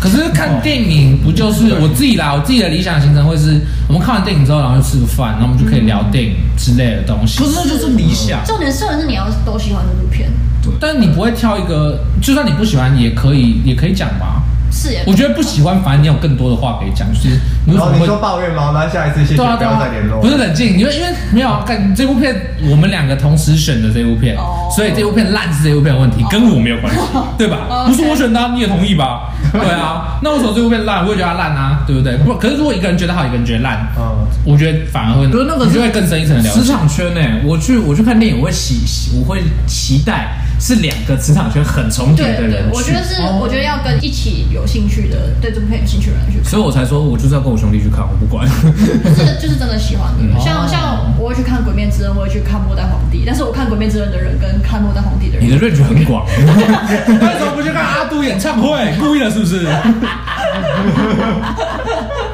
[0.00, 2.34] 可是看电影不就是我自己啦？
[2.34, 7.38] 我自己的理想行程会是我们看完电影之后，然后去吃个饭，然后我们就可以聊电影之类的东西。
[7.38, 8.44] 不是，那就是理想。
[8.44, 10.30] 重点，重点是你要都喜欢这部片。
[10.62, 14.42] 对，但是你不会挑一个，就算你不喜欢，也可以，也可以讲吧。
[14.80, 17.06] 是，我觉得不喜欢，反正你有更多的话可以讲。
[17.12, 17.28] 就是
[17.66, 18.70] 你为什么会说抱怨吗？
[18.72, 20.20] 那下一次谢谢，不要再联络。
[20.20, 22.34] 不是冷静，因为因为没有看这部片，
[22.70, 24.36] 我们两个同时选的这部片，
[24.74, 27.00] 所以这部片烂是这部片的问题，跟我没有关系，
[27.36, 27.58] 对吧？
[27.86, 29.30] 不是我选的，你也同意吧？
[29.52, 31.04] 对啊，那为什么这部片烂？
[31.04, 32.16] 我也觉得它烂啊，对不对？
[32.18, 36.60] 不，可是如果一个人觉得好，一个人觉得烂，嗯，我觉得反而会，不是那个就会更深一层的了解。
[36.60, 37.20] 磁场圈呢？
[37.44, 38.80] 我去我去看电影，我会期
[39.18, 42.68] 我会期待是两个磁场圈很重叠的人。
[42.70, 46.44] 我觉得是，我觉得要跟一起有兴趣的，对这部片有兴趣的人去。
[46.48, 48.46] 所以我才说，我就是要跟我兄弟去看，我不管。
[48.46, 56.26] 就是就是真的喜欢的人，像像我会去看《鬼灭之刃》，我会去看《末代皇帝》，但是我看《鬼灭之刃》的人跟看《末代皇帝》的人，你的 range 很广。
[56.28, 58.94] 为什么不去看阿杜演唱会？
[59.00, 59.66] 故意的，是不是？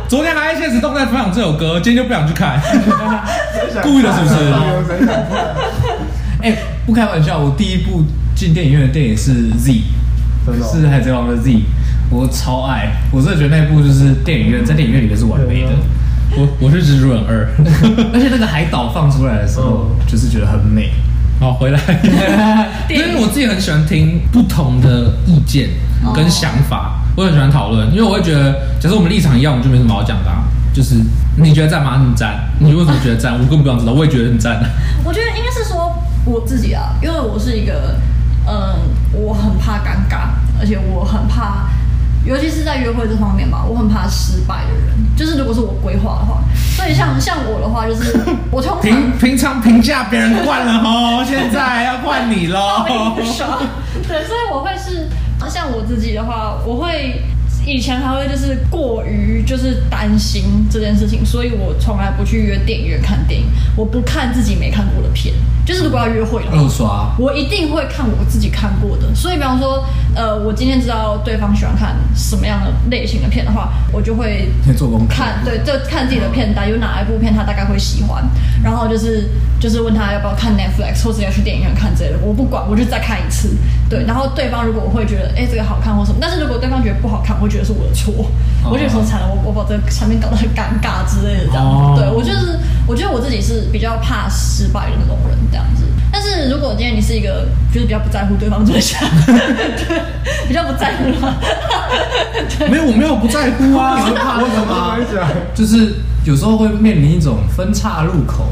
[0.08, 2.60] 昨天还在限时动态分享这首歌，今天就不想去看，
[3.82, 4.34] 故意的，是不是？
[6.46, 8.04] 哎、欸，不开玩笑，我第一部
[8.36, 9.82] 进电影院的电影是 Z，
[10.72, 11.60] 是海贼王的 Z，
[12.08, 15.70] 我超爱，我真的觉得那部就是电影院在电影院里面是完美的。
[16.36, 17.48] 我我是蜘蛛人二，
[18.14, 20.92] 而且那个海岛放出来的时候，就是觉得很美。
[21.40, 21.80] 好，回来，
[22.88, 25.70] 因为我自己很喜欢听不同的意见
[26.14, 30.30] 跟想法，我很喜欢讨论，因为我会觉得，假设我们立场一样，我们就没什么好讲的。
[30.72, 30.94] 就是
[31.38, 31.98] 你觉得赞吗？
[31.98, 32.38] 很赞。
[32.60, 33.32] 你为什么觉得赞？
[33.32, 34.60] 我根本不想知道，我也觉得很赞。
[35.02, 35.90] 我觉得应该是说
[36.26, 37.94] 我自己啊，因为我是一个，
[38.46, 38.76] 嗯，
[39.12, 41.68] 我很怕尴尬，而且我很怕。
[42.24, 44.96] 尤其是在约会这方面吧，我很怕失败的人。
[45.16, 46.42] 就是如果是我规划的话，
[46.76, 48.18] 所以像像我的话，就是
[48.50, 52.84] 我通常平平常评价别人惯了哦，现在要换你喽。
[54.08, 55.08] 对，所以我会是
[55.48, 57.22] 像我自己的话，我会
[57.66, 65.34] 以前还会就是过于就是担心这件事情，所以我从来不去约电影院看电影，我不看自己没看过的片。
[65.66, 69.12] 就是如果要约会的话，二刷，我一定会看我自己看过的。
[69.16, 78.24] 所以比方说，呃，我今天知道对方喜欢看什么样的类型的片的话，我就会做功课看，对，就看自己的片单有哪一部片他大概会喜欢，
[78.62, 79.28] 然后就是
[79.58, 83.56] 就是问他要不要看 Netflix 或者要去电影院看之类的，我不管，我就再看一次。
[83.88, 88.12] 对，然后对方如果我会觉得，哎，这个好看或什么，但是如果对方觉得不好看，我会觉得是我的错，
[88.64, 91.70] 我觉得说惨了，我我把这个场面搞得很尴尬之类的这样子。
[91.72, 95.84] 哦、对我就是，我觉得我自己是比较怕失败的那种人这样子。
[96.12, 100.02] 但是如果今天你是一个就是比较不在乎对方怎么想， 对，
[100.48, 101.34] 比较不在乎的话，
[102.70, 104.98] 没有，我没有不在乎啊，你是怕什么？
[105.54, 105.94] 就是
[106.24, 108.46] 有时候会面临一种分岔路口。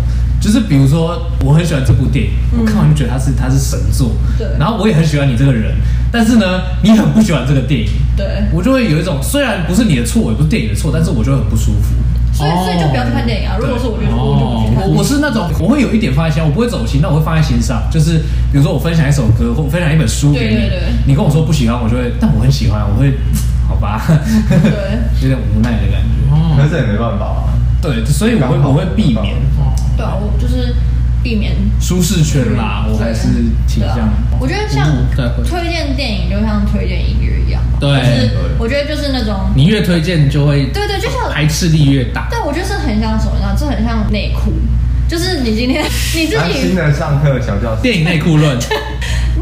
[0.45, 4.47] 就是比如说，我很喜欢这部电影，嗯、我看完就觉得它是它是神作，对。
[4.59, 5.75] 然后我也很喜欢你这个人，
[6.13, 8.27] 但是呢，你很不喜欢这个电影，对。
[8.53, 11.95] 我就会有一种，虽然不是你的错，也不是电影的错，但是我就会很不舒服。
[12.35, 13.57] 所以，所以就不要去看电影啊。
[13.59, 14.85] 如果是我觉得我就不去看。
[14.85, 17.81] 我我是那种我会有一点放在心，我不会走心，那我会放在心上。
[17.91, 18.19] 就是
[18.53, 23.15] 比如说我分享一首歌，或分享一本书给你，对对对，你跟我说不喜欢，我就会，但我很喜欢，我会，
[23.67, 24.05] 好吧，
[24.51, 24.69] 对，
[25.25, 26.29] 有点无奈的感觉。
[26.29, 27.55] 哦，但是也没办法啊。
[27.81, 29.37] 对，所以我会我会避免。
[29.97, 30.75] 对啊，我就是
[31.23, 33.29] 避免舒适圈啦，我还是
[33.67, 34.09] 倾向。
[34.41, 34.89] 我觉得像
[35.45, 37.63] 推荐电影，就像推荐音乐一样。
[37.81, 42.29] 对，就是我觉得就是那种你越推荐就会对对，就像排斥力越大。
[42.31, 43.55] 对，我觉得是很像什么呢？
[43.59, 44.53] 这很像内裤，
[45.09, 45.85] 就是你今天
[46.15, 48.59] 你自己新的上课小教室，电影内裤论。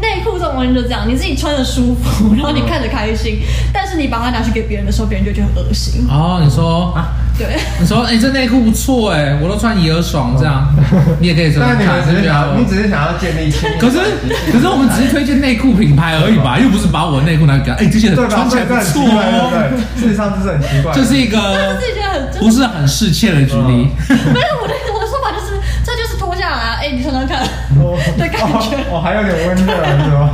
[0.01, 3.39] 内裤这种东西就这样，你自己穿着舒服，然后你看着开心，
[3.71, 6.05] 但是你把它拿去给别人的时候，别人就觉得很恶心。
[6.09, 7.13] 哦，你说啊？
[7.37, 10.67] 对，你说哎，这内裤不错哎，我都穿以耳爽这样，
[11.19, 11.99] 你也可以这样看。
[11.99, 13.77] 你只是想，你只是想要建立亲密。
[13.79, 13.97] 可是
[14.51, 17.73] 可是我们只是推荐内裤品牌而已吧，又不是把我的内裤拿给他。
[17.77, 19.49] 哎，这些 穿起来不错哦。
[19.97, 21.39] 事实上这是很奇怪，这是一个
[22.39, 23.89] 不是很适切的举例。
[24.09, 28.77] 没有，我的我的说法就是，这就是脱下来，哎，你穿穿看的感觉。
[28.91, 29.73] 我还有点温热，
[30.05, 30.29] 是吗？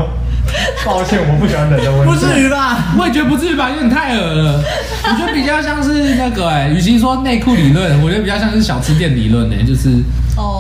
[0.86, 2.14] 抱歉，我不喜欢冷的温度。
[2.14, 2.94] 不至于吧？
[2.98, 4.64] 我也觉得不至于吧，有点太恶了。
[5.04, 9.90] 我觉得比较像是那个哎、欸，与其说内裤理论，我觉得比较像是小吃店理论呢、欸，就是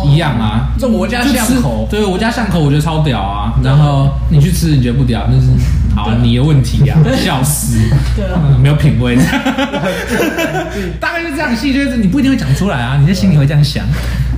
[0.05, 0.69] 一样啊。
[0.77, 3.53] 这我家巷口，对我家巷口，我觉得超屌啊。
[3.63, 5.47] 然后你去吃，你觉得不屌，那是
[5.95, 7.77] 好你的问题呀， 笑死。
[8.15, 8.25] 对，
[8.61, 9.17] 没有品味。
[10.99, 13.83] 大概就这样，戏就是你不一定会讲出来啊，你在心里会这样想，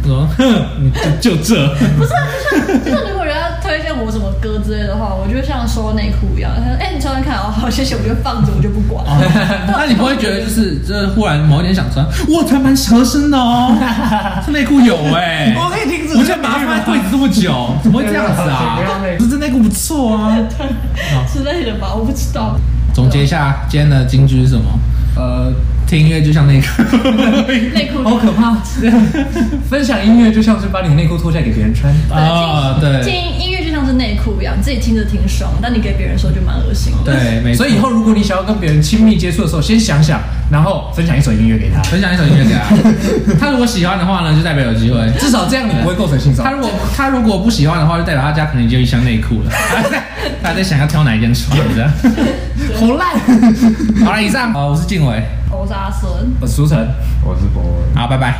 [0.05, 0.43] 说哼，
[0.79, 0.91] 你
[1.21, 1.75] 就就这。
[1.97, 2.11] 不是，
[2.83, 3.20] 就像就像如果人家
[3.61, 6.51] 推荐我什么歌之类的话，我就像收内裤一样。
[6.55, 9.05] 他说：“哎，你穿穿看哦，好谢谢。”我就放着，我就不管。
[9.67, 13.77] 那你不会觉得就是这忽然某一天想穿，哇，穿蛮合身的哦。
[14.45, 16.17] 这内裤有哎，我可以停止。
[16.17, 18.79] 我现在把它放在柜子这么久，怎么会这样子啊？
[19.17, 20.37] 不是这内裤不错啊，
[21.31, 21.93] 之类的吧？
[21.95, 22.57] 我不知道。
[22.93, 24.63] 总结一下今天的金句是什么？
[25.15, 25.53] 呃。
[25.91, 26.83] 听音乐就像 内裤，
[27.73, 28.55] 内裤好可怕。
[29.69, 33.03] 分享音乐就像是把你的内裤脱下来给别人穿啊，对。
[33.03, 37.11] 听音乐就像是内裤一样，自己听着挺爽，但你给别人说就蛮恶心的。
[37.11, 37.65] 对，没错。
[37.65, 43.35] 所以以后如果你想要跟别人亲密接触的时候，先想想，然后分享一首音乐给他，分享一首音乐给他。
[43.37, 46.49] 他如果喜欢的话呢，就代表有机会，至少这样你不会构成性骚扰。
[46.49, 49.51] 他如果他如果不喜欢的话，就代表他家可能就一箱内裤了。
[50.41, 51.91] 他在想要挑哪一件穿这样，
[52.79, 53.19] 好烂。
[54.05, 55.21] 好了，以上，好，我是晋玮。
[55.61, 56.91] 我是阿孙，我是苏晨，
[57.23, 58.39] 我是博文，好，拜拜。